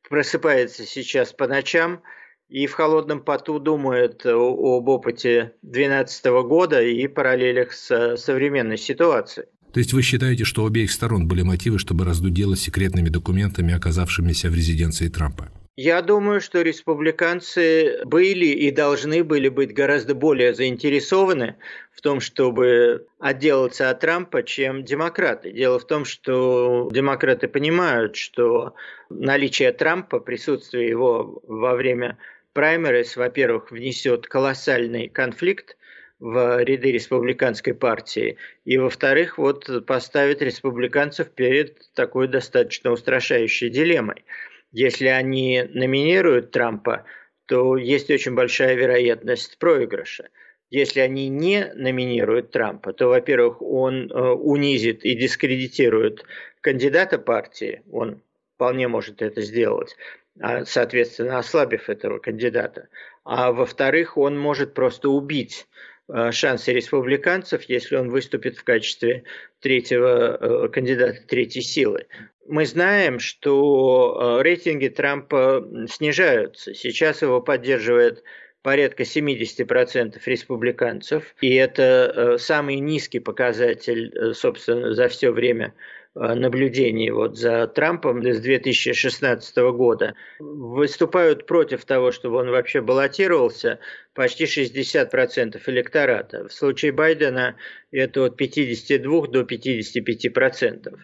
просыпается 0.09 0.85
сейчас 0.85 1.33
по 1.33 1.47
ночам 1.47 2.03
и 2.49 2.67
в 2.67 2.73
холодном 2.73 3.23
поту 3.23 3.59
думает 3.59 4.27
об 4.27 4.89
опыте 4.89 5.53
2012 5.63 6.27
года 6.47 6.83
и 6.83 7.07
параллелях 7.07 7.73
с 7.73 8.17
современной 8.17 8.79
ситуацией. 8.79 9.47
То 9.73 9.81
есть 9.81 9.93
вы 9.93 10.03
считаете, 10.03 10.45
что 10.45 10.65
у 10.65 10.67
обеих 10.67 10.91
сторон 10.91 11.27
были 11.27 11.43
мотивы, 11.43 11.79
чтобы 11.79 12.05
раздуть 12.05 12.35
дело 12.35 12.57
секретными 12.57 13.09
документами, 13.09 13.73
оказавшимися 13.75 14.51
в 14.51 14.55
резиденции 14.55 15.09
Трампа? 15.09 15.51
Я 15.77 16.03
думаю, 16.03 16.43
что 16.43 16.61
республиканцы 16.61 18.05
были 18.05 18.45
и 18.45 18.71
должны 18.71 19.25
были 19.25 19.49
быть 19.49 19.73
гораздо 19.73 20.15
более 20.15 20.53
заинтересованы 20.53 21.57
в 21.95 22.03
том, 22.03 22.21
чтобы 22.21 23.07
отделаться 23.19 23.89
от 23.89 24.01
Трампа, 24.01 24.43
чем 24.43 24.85
демократы. 24.85 25.51
Дело 25.51 25.79
в 25.79 25.87
том, 25.87 26.05
что 26.05 26.91
демократы 26.93 27.49
понимают, 27.49 28.17
что 28.17 28.75
наличие 29.09 29.73
Трампа, 29.73 30.21
присутствие 30.21 30.91
его 30.91 31.41
во 31.47 31.75
время 31.75 32.19
праймерис, 32.53 33.17
во-первых, 33.17 33.71
внесет 33.71 34.27
колоссальный 34.27 35.09
конфликт 35.09 35.79
в 36.23 36.63
ряды 36.63 36.93
республиканской 36.93 37.75
партии, 37.75 38.37
и, 38.65 38.79
во-вторых, 38.79 39.39
вот 39.39 39.87
поставит 39.87 40.41
республиканцев 40.41 41.29
перед 41.31 41.93
такой 41.95 42.29
достаточно 42.29 42.93
устрашающей 42.93 43.69
дилеммой– 43.69 44.25
если 44.73 45.09
они 45.09 45.63
номинируют 45.75 46.51
Трампа, 46.51 47.05
то 47.47 47.77
есть 47.77 48.11
очень 48.11 48.35
большая 48.35 48.75
вероятность 48.75 49.59
проигрыша. 49.59 50.31
Если 50.71 51.01
они 51.01 51.29
не 51.29 51.71
номинируют 51.75 52.51
Трампа, 52.51 52.95
то, 52.95 53.09
во-первых, 53.09 53.61
он 53.61 54.11
э, 54.11 54.19
унизит 54.19 55.05
и 55.05 55.15
дискредитирует 55.15 56.25
кандидата 56.63 57.19
партии, 57.19 57.83
он 57.93 58.23
вполне 58.55 58.89
может 58.89 59.21
это 59.21 59.43
сделать, 59.43 59.95
а, 60.41 60.65
соответственно, 60.65 61.39
ослабив 61.39 61.91
этого 61.91 62.19
кандидата. 62.19 62.89
А 63.25 63.53
во-вторых, 63.53 64.17
он 64.17 64.39
может 64.39 64.73
просто 64.73 65.11
убить 65.11 65.67
шансы 66.33 66.73
республиканцев, 66.73 67.63
если 67.69 67.97
он 67.97 68.11
выступит 68.11 68.57
в 68.57 68.65
качестве 68.65 69.25
третьего 69.61 70.37
э, 70.39 70.69
кандидата 70.69 71.21
третьей 71.27 71.63
силы. 71.63 72.07
Мы 72.47 72.67
знаем, 72.67 73.19
что 73.19 74.39
э, 74.41 74.43
рейтинги 74.43 74.89
Трампа 74.89 75.67
снижаются. 75.89 76.75
Сейчас 76.75 77.23
его 77.23 77.41
поддерживает 77.41 78.25
порядка 78.63 79.05
70% 79.05 80.21
республиканцев, 80.27 81.35
и 81.41 81.55
это 81.55 82.13
э, 82.15 82.39
самый 82.39 82.77
низкий 82.77 83.21
показатель, 83.21 84.13
э, 84.15 84.33
собственно, 84.35 84.95
за 84.95 85.09
все 85.09 85.31
время 85.31 85.73
Э, 85.73 85.79
наблюдений 86.15 87.11
вот 87.11 87.39
за 87.39 87.67
Трампом 87.67 88.23
с 88.23 88.41
2016 88.41 89.57
года 89.73 90.15
выступают 90.39 91.47
против 91.47 91.85
того, 91.85 92.13
чтобы 92.13 92.37
он 92.37 92.51
вообще 92.51 92.81
баллотировался 92.81 93.79
почти 94.15 94.45
60% 94.45 95.61
электората. 95.67 96.47
В 96.49 96.53
случае 96.53 96.93
Байдена 96.93 97.57
это 97.91 98.27
от 98.27 98.37
52 98.37 99.27
до 99.29 99.41
55%. 99.43 100.95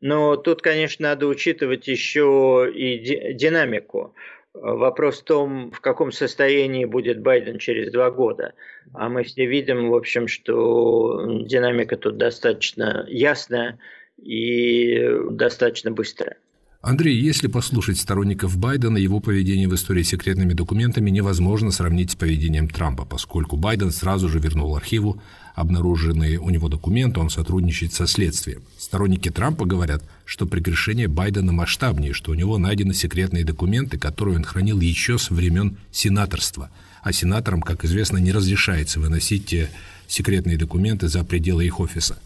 Но 0.00 0.36
тут, 0.36 0.62
конечно, 0.62 1.08
надо 1.08 1.26
учитывать 1.26 1.88
еще 1.88 2.70
и 2.72 3.32
динамику. 3.34 4.14
Вопрос 4.54 5.20
в 5.20 5.24
том, 5.24 5.70
в 5.70 5.80
каком 5.80 6.10
состоянии 6.10 6.84
будет 6.84 7.20
Байден 7.20 7.58
через 7.58 7.92
два 7.92 8.10
года. 8.10 8.54
А 8.92 9.08
мы 9.08 9.22
все 9.22 9.46
видим, 9.46 9.90
в 9.90 9.94
общем, 9.94 10.26
что 10.26 11.24
динамика 11.44 11.96
тут 11.96 12.16
достаточно 12.16 13.04
ясная 13.08 13.78
и 14.22 14.98
достаточно 15.30 15.90
быстро. 15.90 16.36
Андрей, 16.80 17.18
если 17.18 17.48
послушать 17.48 17.98
сторонников 17.98 18.56
Байдена, 18.56 18.98
его 18.98 19.18
поведение 19.18 19.68
в 19.68 19.74
истории 19.74 20.04
с 20.04 20.08
секретными 20.08 20.52
документами 20.52 21.10
невозможно 21.10 21.72
сравнить 21.72 22.12
с 22.12 22.14
поведением 22.14 22.68
Трампа, 22.68 23.04
поскольку 23.04 23.56
Байден 23.56 23.90
сразу 23.90 24.28
же 24.28 24.38
вернул 24.38 24.76
архиву 24.76 25.20
обнаруженные 25.58 26.38
у 26.38 26.50
него 26.50 26.68
документы, 26.68 27.18
он 27.18 27.30
сотрудничает 27.30 27.92
со 27.92 28.06
следствием. 28.06 28.62
Сторонники 28.78 29.28
Трампа 29.28 29.64
говорят, 29.64 30.04
что 30.24 30.46
прегрешение 30.46 31.08
Байдена 31.08 31.52
масштабнее, 31.52 32.12
что 32.12 32.30
у 32.30 32.34
него 32.34 32.58
найдены 32.58 32.94
секретные 32.94 33.44
документы, 33.44 33.98
которые 33.98 34.36
он 34.36 34.44
хранил 34.44 34.80
еще 34.80 35.18
со 35.18 35.34
времен 35.34 35.76
сенаторства. 35.90 36.70
А 37.02 37.12
сенаторам, 37.12 37.60
как 37.60 37.84
известно, 37.84 38.18
не 38.18 38.30
разрешается 38.30 39.00
выносить 39.00 39.46
те 39.46 39.68
секретные 40.06 40.56
документы 40.56 41.08
за 41.08 41.24
пределы 41.24 41.66
их 41.66 41.80
офиса. 41.80 42.20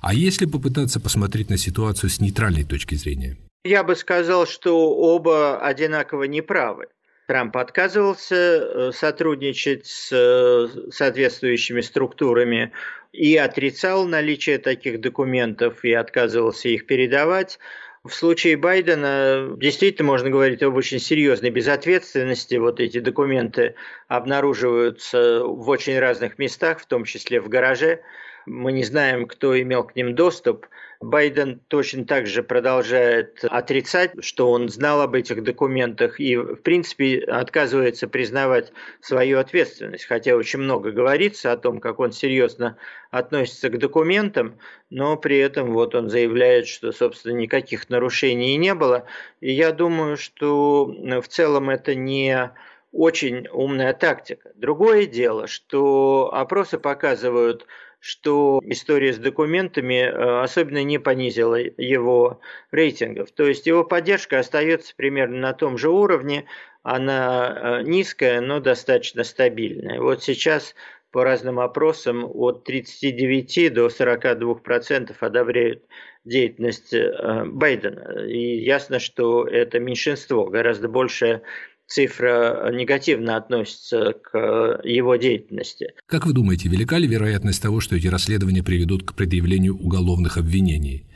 А 0.00 0.14
если 0.14 0.46
попытаться 0.46 1.00
посмотреть 1.00 1.50
на 1.50 1.58
ситуацию 1.58 2.10
с 2.10 2.20
нейтральной 2.20 2.64
точки 2.64 2.94
зрения? 2.94 3.36
Я 3.64 3.82
бы 3.82 3.96
сказал, 3.96 4.46
что 4.46 4.94
оба 4.94 5.58
одинаково 5.58 6.24
неправы. 6.24 6.86
Трамп 7.26 7.56
отказывался 7.56 8.36
э, 8.36 8.92
сотрудничать 8.92 9.86
с 9.86 10.10
э, 10.12 10.90
соответствующими 10.92 11.80
структурами 11.80 12.70
и 13.12 13.36
отрицал 13.36 14.06
наличие 14.06 14.58
таких 14.58 15.00
документов 15.00 15.84
и 15.84 15.92
отказывался 15.92 16.68
их 16.68 16.86
передавать. 16.86 17.58
В 18.04 18.14
случае 18.14 18.56
Байдена 18.56 19.56
действительно 19.56 20.06
можно 20.06 20.30
говорить 20.30 20.62
об 20.62 20.76
очень 20.76 21.00
серьезной 21.00 21.50
безответственности. 21.50 22.54
Вот 22.54 22.78
эти 22.78 23.00
документы 23.00 23.74
обнаруживаются 24.06 25.42
в 25.42 25.68
очень 25.68 25.98
разных 25.98 26.38
местах, 26.38 26.78
в 26.78 26.86
том 26.86 27.04
числе 27.04 27.40
в 27.40 27.48
гараже. 27.48 28.00
Мы 28.46 28.70
не 28.70 28.84
знаем, 28.84 29.26
кто 29.26 29.60
имел 29.60 29.84
к 29.84 29.96
ним 29.96 30.14
доступ. 30.14 30.66
Байден 31.00 31.60
точно 31.68 32.06
так 32.06 32.26
же 32.26 32.42
продолжает 32.42 33.44
отрицать, 33.44 34.12
что 34.24 34.50
он 34.50 34.68
знал 34.68 35.02
об 35.02 35.14
этих 35.14 35.42
документах 35.42 36.20
и, 36.20 36.36
в 36.36 36.56
принципе, 36.56 37.18
отказывается 37.18 38.08
признавать 38.08 38.72
свою 39.00 39.38
ответственность. 39.38 40.06
Хотя 40.06 40.36
очень 40.36 40.60
много 40.60 40.92
говорится 40.92 41.52
о 41.52 41.56
том, 41.56 41.80
как 41.80 41.98
он 41.98 42.12
серьезно 42.12 42.78
относится 43.10 43.68
к 43.68 43.78
документам, 43.78 44.58
но 44.88 45.16
при 45.16 45.38
этом 45.38 45.72
вот 45.72 45.94
он 45.94 46.08
заявляет, 46.08 46.66
что, 46.66 46.92
собственно, 46.92 47.36
никаких 47.36 47.90
нарушений 47.90 48.56
не 48.56 48.74
было. 48.74 49.04
И 49.40 49.52
я 49.52 49.72
думаю, 49.72 50.16
что 50.16 50.86
в 50.86 51.28
целом 51.28 51.68
это 51.68 51.94
не 51.94 52.52
очень 52.92 53.48
умная 53.52 53.92
тактика. 53.92 54.52
Другое 54.54 55.04
дело, 55.04 55.46
что 55.46 56.30
опросы 56.32 56.78
показывают, 56.78 57.66
что 58.00 58.60
история 58.64 59.12
с 59.12 59.18
документами 59.18 60.00
э, 60.00 60.42
особенно 60.42 60.82
не 60.84 60.98
понизила 60.98 61.56
его 61.56 62.40
рейтингов. 62.70 63.32
То 63.32 63.46
есть 63.46 63.66
его 63.66 63.84
поддержка 63.84 64.38
остается 64.38 64.94
примерно 64.96 65.38
на 65.38 65.52
том 65.52 65.78
же 65.78 65.90
уровне, 65.90 66.46
она 66.82 67.80
э, 67.80 67.82
низкая, 67.82 68.40
но 68.40 68.60
достаточно 68.60 69.24
стабильная. 69.24 70.00
Вот 70.00 70.22
сейчас 70.22 70.74
по 71.10 71.24
разным 71.24 71.58
опросам 71.58 72.24
от 72.24 72.64
39 72.64 73.72
до 73.72 73.88
42 73.88 74.54
процентов 74.56 75.22
одобряют 75.22 75.82
деятельность 76.24 76.92
э, 76.92 77.44
Байдена. 77.46 78.26
И 78.26 78.58
ясно, 78.58 78.98
что 78.98 79.46
это 79.46 79.78
меньшинство, 79.78 80.44
гораздо 80.44 80.88
большее 80.88 81.42
цифра 81.86 82.70
негативно 82.72 83.36
относится 83.36 84.14
к 84.22 84.80
его 84.84 85.16
деятельности. 85.16 85.92
Как 86.06 86.26
вы 86.26 86.32
думаете, 86.32 86.68
велика 86.68 86.98
ли 86.98 87.06
вероятность 87.06 87.62
того, 87.62 87.80
что 87.80 87.96
эти 87.96 88.06
расследования 88.08 88.62
приведут 88.62 89.04
к 89.04 89.14
предъявлению 89.14 89.76
уголовных 89.76 90.36
обвинений? 90.36 91.06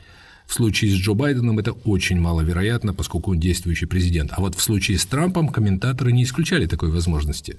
В 0.47 0.53
случае 0.53 0.91
с 0.91 0.95
Джо 0.95 1.13
Байденом 1.13 1.59
это 1.59 1.71
очень 1.71 2.19
маловероятно, 2.19 2.93
поскольку 2.93 3.31
он 3.31 3.39
действующий 3.39 3.85
президент. 3.85 4.31
А 4.33 4.41
вот 4.41 4.55
в 4.55 4.61
случае 4.61 4.97
с 4.97 5.05
Трампом 5.05 5.47
комментаторы 5.47 6.11
не 6.11 6.23
исключали 6.23 6.65
такой 6.65 6.91
возможности. 6.91 7.57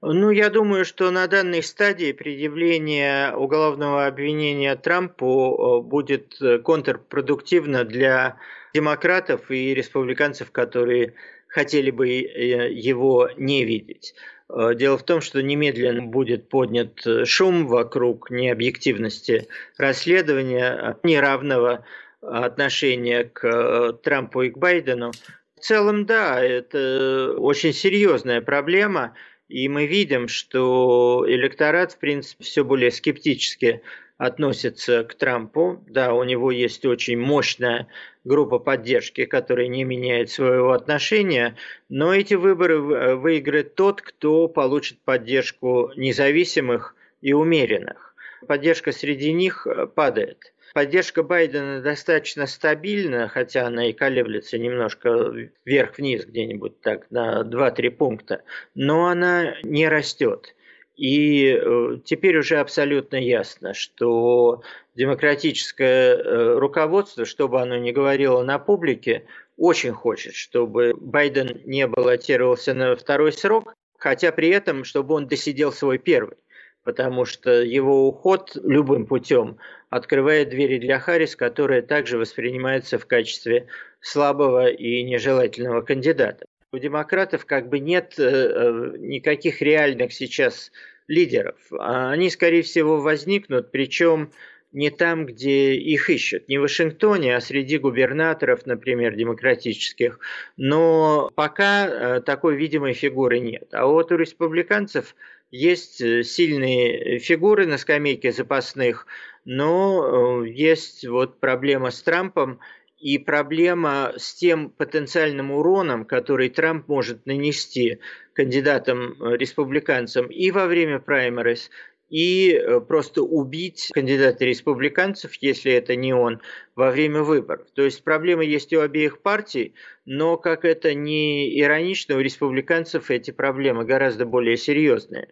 Ну, 0.00 0.30
я 0.30 0.48
думаю, 0.48 0.84
что 0.84 1.10
на 1.10 1.26
данной 1.26 1.64
стадии 1.64 2.12
предъявление 2.12 3.34
уголовного 3.34 4.06
обвинения 4.06 4.76
Трампу 4.76 5.82
э, 5.82 5.88
будет 5.88 6.38
контрпродуктивно 6.64 7.84
для 7.84 8.36
демократов 8.72 9.50
и 9.50 9.74
республиканцев, 9.74 10.52
которые 10.52 11.14
хотели 11.48 11.90
бы 11.90 12.08
э, 12.08 12.70
его 12.72 13.30
не 13.36 13.64
видеть. 13.64 14.14
Э, 14.48 14.74
дело 14.74 14.96
в 14.98 15.02
том, 15.02 15.20
что 15.20 15.42
немедленно 15.42 16.02
будет 16.02 16.48
поднят 16.48 17.04
э, 17.06 17.24
шум 17.24 17.66
вокруг 17.66 18.30
необъективности 18.30 19.48
расследования, 19.76 20.96
неравного 21.02 21.84
отношения 22.20 23.24
к 23.24 23.92
Трампу 24.02 24.42
и 24.42 24.50
к 24.50 24.58
Байдену. 24.58 25.12
В 25.56 25.60
целом, 25.60 26.06
да, 26.06 26.42
это 26.42 27.34
очень 27.38 27.72
серьезная 27.72 28.40
проблема, 28.40 29.14
и 29.48 29.68
мы 29.68 29.86
видим, 29.86 30.28
что 30.28 31.24
электорат, 31.26 31.92
в 31.92 31.98
принципе, 31.98 32.44
все 32.44 32.64
более 32.64 32.90
скептически 32.90 33.82
относится 34.18 35.04
к 35.04 35.14
Трампу. 35.14 35.82
Да, 35.88 36.12
у 36.12 36.24
него 36.24 36.50
есть 36.50 36.84
очень 36.84 37.18
мощная 37.18 37.86
группа 38.24 38.58
поддержки, 38.58 39.24
которая 39.24 39.68
не 39.68 39.84
меняет 39.84 40.28
своего 40.30 40.72
отношения, 40.72 41.56
но 41.88 42.12
эти 42.12 42.34
выборы 42.34 43.16
выиграет 43.16 43.74
тот, 43.74 44.02
кто 44.02 44.48
получит 44.48 44.98
поддержку 44.98 45.92
независимых 45.96 46.94
и 47.22 47.32
умеренных. 47.32 48.14
Поддержка 48.46 48.92
среди 48.92 49.32
них 49.32 49.66
падает. 49.94 50.52
Поддержка 50.74 51.22
Байдена 51.22 51.80
достаточно 51.80 52.46
стабильна, 52.46 53.28
хотя 53.28 53.66
она 53.66 53.88
и 53.88 53.92
колеблется 53.92 54.58
немножко 54.58 55.32
вверх-вниз 55.64 56.26
где-нибудь 56.26 56.80
так 56.80 57.10
на 57.10 57.40
2-3 57.40 57.90
пункта, 57.90 58.42
но 58.74 59.06
она 59.06 59.56
не 59.62 59.88
растет. 59.88 60.54
И 60.98 61.46
э, 61.46 61.98
теперь 62.04 62.36
уже 62.38 62.56
абсолютно 62.56 63.16
ясно, 63.16 63.72
что 63.72 64.62
демократическое 64.96 66.16
э, 66.16 66.58
руководство, 66.58 67.24
что 67.24 67.48
бы 67.48 67.62
оно 67.62 67.76
ни 67.76 67.92
говорило 67.92 68.42
на 68.42 68.58
публике, 68.58 69.24
очень 69.56 69.92
хочет, 69.92 70.34
чтобы 70.34 70.94
Байден 70.98 71.62
не 71.64 71.86
баллотировался 71.86 72.74
на 72.74 72.96
второй 72.96 73.32
срок, 73.32 73.74
хотя 73.96 74.32
при 74.32 74.48
этом, 74.48 74.82
чтобы 74.82 75.14
он 75.14 75.28
досидел 75.28 75.72
свой 75.72 75.98
первый 75.98 76.36
потому 76.84 77.26
что 77.26 77.50
его 77.62 78.08
уход 78.08 78.56
любым 78.64 79.04
путем 79.04 79.58
открывает 79.90 80.48
двери 80.48 80.78
для 80.78 80.98
Харрис, 80.98 81.36
которая 81.36 81.82
также 81.82 82.16
воспринимается 82.16 82.98
в 82.98 83.04
качестве 83.04 83.66
слабого 84.00 84.68
и 84.70 85.02
нежелательного 85.02 85.82
кандидата. 85.82 86.46
У 86.70 86.78
демократов 86.78 87.46
как 87.46 87.70
бы 87.70 87.78
нет 87.78 88.16
э, 88.18 88.24
э, 88.24 88.96
никаких 88.98 89.62
реальных 89.62 90.12
сейчас 90.12 90.70
лидеров. 91.06 91.56
Они, 91.78 92.28
скорее 92.28 92.60
всего, 92.60 93.00
возникнут, 93.00 93.70
причем 93.70 94.32
не 94.72 94.90
там, 94.90 95.24
где 95.24 95.74
их 95.74 96.10
ищут, 96.10 96.46
не 96.46 96.58
в 96.58 96.62
Вашингтоне, 96.62 97.34
а 97.34 97.40
среди 97.40 97.78
губернаторов, 97.78 98.66
например, 98.66 99.14
демократических. 99.14 100.20
Но 100.58 101.30
пока 101.34 101.86
э, 101.88 102.20
такой 102.20 102.56
видимой 102.56 102.92
фигуры 102.92 103.38
нет. 103.38 103.68
А 103.72 103.86
вот 103.86 104.12
у 104.12 104.16
республиканцев 104.16 105.14
есть 105.50 105.96
сильные 106.26 107.18
фигуры 107.18 107.66
на 107.66 107.78
скамейке 107.78 108.30
запасных, 108.30 109.06
но 109.46 110.44
есть 110.44 111.06
вот 111.06 111.40
проблема 111.40 111.90
с 111.90 112.02
Трампом 112.02 112.60
и 112.98 113.18
проблема 113.18 114.12
с 114.16 114.34
тем 114.34 114.70
потенциальным 114.70 115.50
уроном, 115.52 116.04
который 116.04 116.48
Трамп 116.48 116.88
может 116.88 117.26
нанести 117.26 117.98
кандидатам-республиканцам 118.32 120.26
и 120.26 120.50
во 120.50 120.66
время 120.66 120.98
праймерис, 120.98 121.70
и 122.10 122.52
э, 122.52 122.80
просто 122.80 123.22
убить 123.22 123.90
кандидата 123.92 124.44
республиканцев, 124.44 125.34
если 125.40 125.72
это 125.72 125.94
не 125.94 126.14
он, 126.14 126.40
во 126.74 126.90
время 126.90 127.22
выборов. 127.22 127.66
То 127.74 127.82
есть 127.82 128.02
проблема 128.02 128.44
есть 128.44 128.72
у 128.72 128.80
обеих 128.80 129.20
партий, 129.20 129.74
но, 130.06 130.36
как 130.36 130.64
это 130.64 130.94
не 130.94 131.60
иронично, 131.60 132.16
у 132.16 132.20
республиканцев 132.20 133.10
эти 133.10 133.30
проблемы 133.30 133.84
гораздо 133.84 134.24
более 134.24 134.56
серьезные. 134.56 135.28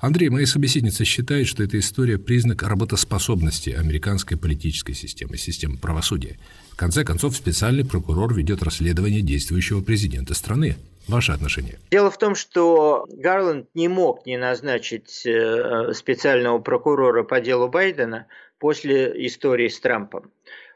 Андрей, 0.00 0.30
моя 0.30 0.46
собеседница 0.46 1.04
считает, 1.04 1.46
что 1.46 1.62
эта 1.62 1.78
история– 1.78 2.18
признак 2.18 2.62
работоспособности 2.62 3.70
американской 3.70 4.36
политической 4.36 4.94
системы, 4.94 5.36
системы 5.36 5.76
правосудия. 5.76 6.38
В 6.72 6.76
конце 6.76 7.04
концов, 7.04 7.36
специальный 7.36 7.84
прокурор 7.84 8.34
ведет 8.34 8.62
расследование 8.62 9.20
действующего 9.20 9.82
президента 9.82 10.34
страны. 10.34 10.76
Ваше 11.06 11.32
отношение? 11.32 11.78
Дело 11.90 12.10
в 12.10 12.18
том, 12.18 12.34
что 12.34 13.06
Гарланд 13.10 13.68
не 13.74 13.88
мог 13.88 14.24
не 14.26 14.36
назначить 14.38 15.26
э, 15.26 15.92
специального 15.92 16.58
прокурора 16.60 17.22
по 17.22 17.40
делу 17.40 17.68
Байдена 17.68 18.26
после 18.58 19.26
истории 19.26 19.68
с 19.68 19.80
Трампом. 19.80 20.30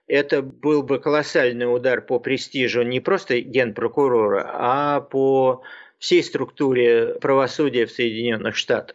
Это 0.07 0.43
был 0.43 0.83
бы 0.83 0.99
колоссальный 0.99 1.73
удар 1.73 2.03
по 2.03 2.19
престижу 2.19 2.83
не 2.83 3.01
просто 3.01 3.41
генпрокурора, 3.41 4.51
а 4.53 5.01
по 5.01 5.63
всей 6.05 6.23
структуре 6.23 7.15
правосудия 7.15 7.87
в 7.87 7.91
Соединенных 7.91 8.57
Штатах. 8.57 8.95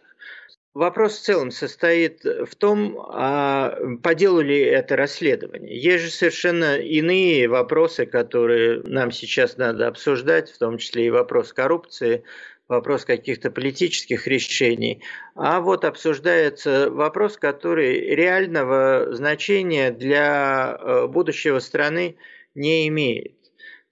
Вопрос 0.74 1.18
в 1.18 1.22
целом 1.22 1.50
состоит 1.50 2.22
в 2.22 2.54
том, 2.54 2.96
а 3.00 3.76
по 4.04 4.14
делу 4.14 4.40
ли 4.40 4.60
это 4.60 4.94
расследование. 4.94 5.76
Есть 5.76 6.04
же 6.04 6.10
совершенно 6.12 6.78
иные 6.78 7.48
вопросы, 7.48 8.06
которые 8.06 8.80
нам 8.84 9.10
сейчас 9.10 9.56
надо 9.56 9.88
обсуждать, 9.88 10.52
в 10.52 10.58
том 10.58 10.78
числе 10.78 11.06
и 11.06 11.10
вопрос 11.10 11.52
коррупции, 11.52 12.22
вопрос 12.68 13.04
каких-то 13.04 13.50
политических 13.50 14.28
решений. 14.28 15.02
А 15.34 15.60
вот 15.60 15.84
обсуждается 15.84 16.88
вопрос, 16.92 17.36
который 17.36 18.14
реального 18.14 19.08
значения 19.10 19.90
для 19.90 20.78
э, 20.78 21.06
будущего 21.08 21.58
страны 21.58 22.14
не 22.54 22.86
имеет. 22.86 23.39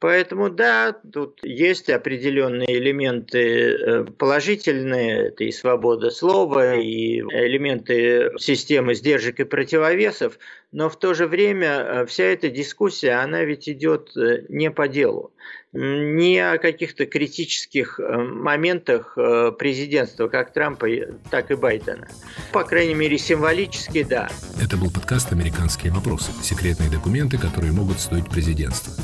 Поэтому 0.00 0.48
да, 0.48 0.92
тут 0.92 1.40
есть 1.42 1.90
определенные 1.90 2.78
элементы 2.78 3.40
э, 3.40 4.04
положительные, 4.04 5.28
это 5.28 5.42
и 5.42 5.50
свобода 5.50 6.11
слова, 6.11 6.76
и 6.76 7.18
элементы 7.18 8.30
системы 8.38 8.94
сдержек 8.94 9.40
и 9.40 9.44
противовесов, 9.44 10.38
но 10.70 10.88
в 10.88 10.96
то 10.96 11.14
же 11.14 11.26
время 11.26 11.68
э, 11.68 12.06
вся 12.06 12.24
эта 12.24 12.48
дискуссия, 12.48 13.14
она 13.14 13.42
ведь 13.42 13.68
идет 13.68 14.16
э, 14.16 14.44
не 14.48 14.70
по 14.70 14.87
делу, 14.87 15.32
не 15.72 16.38
о 16.38 16.58
каких-то 16.58 17.04
критических 17.04 17.98
моментах 17.98 19.14
президентства, 19.58 20.28
как 20.28 20.52
Трампа, 20.52 20.87
так 21.30 21.50
и 21.50 21.56
Байдена. 21.56 22.08
По 22.52 22.64
крайней 22.64 22.94
мере, 22.94 23.18
символически, 23.18 24.02
да. 24.02 24.30
Это 24.62 24.78
был 24.78 24.90
подкаст 24.90 25.30
«Американские 25.32 25.92
вопросы». 25.92 26.32
Секретные 26.42 26.90
документы, 26.90 27.37
которые 27.37 27.72
могут 27.72 28.00
стоить 28.00 28.30
президентства. 28.30 28.94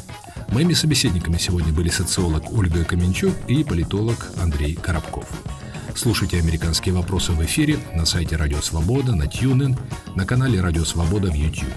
Моими 0.48 0.74
собеседниками 0.74 1.37
сегодня 1.38 1.72
были 1.72 1.88
социолог 1.88 2.52
Ольга 2.52 2.85
Каменчук 2.85 3.35
и 3.48 3.64
политолог 3.64 4.30
Андрей 4.40 4.74
Коробков. 4.74 5.26
Слушайте 5.94 6.38
«Американские 6.38 6.94
вопросы» 6.94 7.33
в 7.33 7.44
эфире 7.44 7.78
на 7.94 8.04
сайте 8.04 8.37
Радио 8.37 8.61
Свобода, 8.61 9.14
на 9.14 9.24
TuneIn, 9.24 9.78
на 10.16 10.26
канале 10.26 10.61
Радио 10.61 10.85
Свобода 10.85 11.30
в 11.30 11.35
YouTube. 11.35 11.72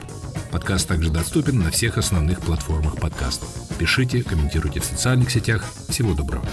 Подкаст 0.51 0.88
также 0.88 1.12
доступен 1.12 1.60
на 1.60 1.71
всех 1.71 1.97
основных 1.97 2.41
платформах 2.41 2.97
подкастов. 2.99 3.49
Пишите, 3.77 4.23
комментируйте 4.23 4.80
в 4.80 4.86
социальных 4.86 5.30
сетях. 5.30 5.63
Всего 5.89 6.13
доброго. 6.13 6.45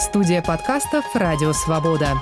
Студия 0.00 0.42
подкастов 0.42 1.04
«Радио 1.14 1.52
Свобода». 1.52 2.14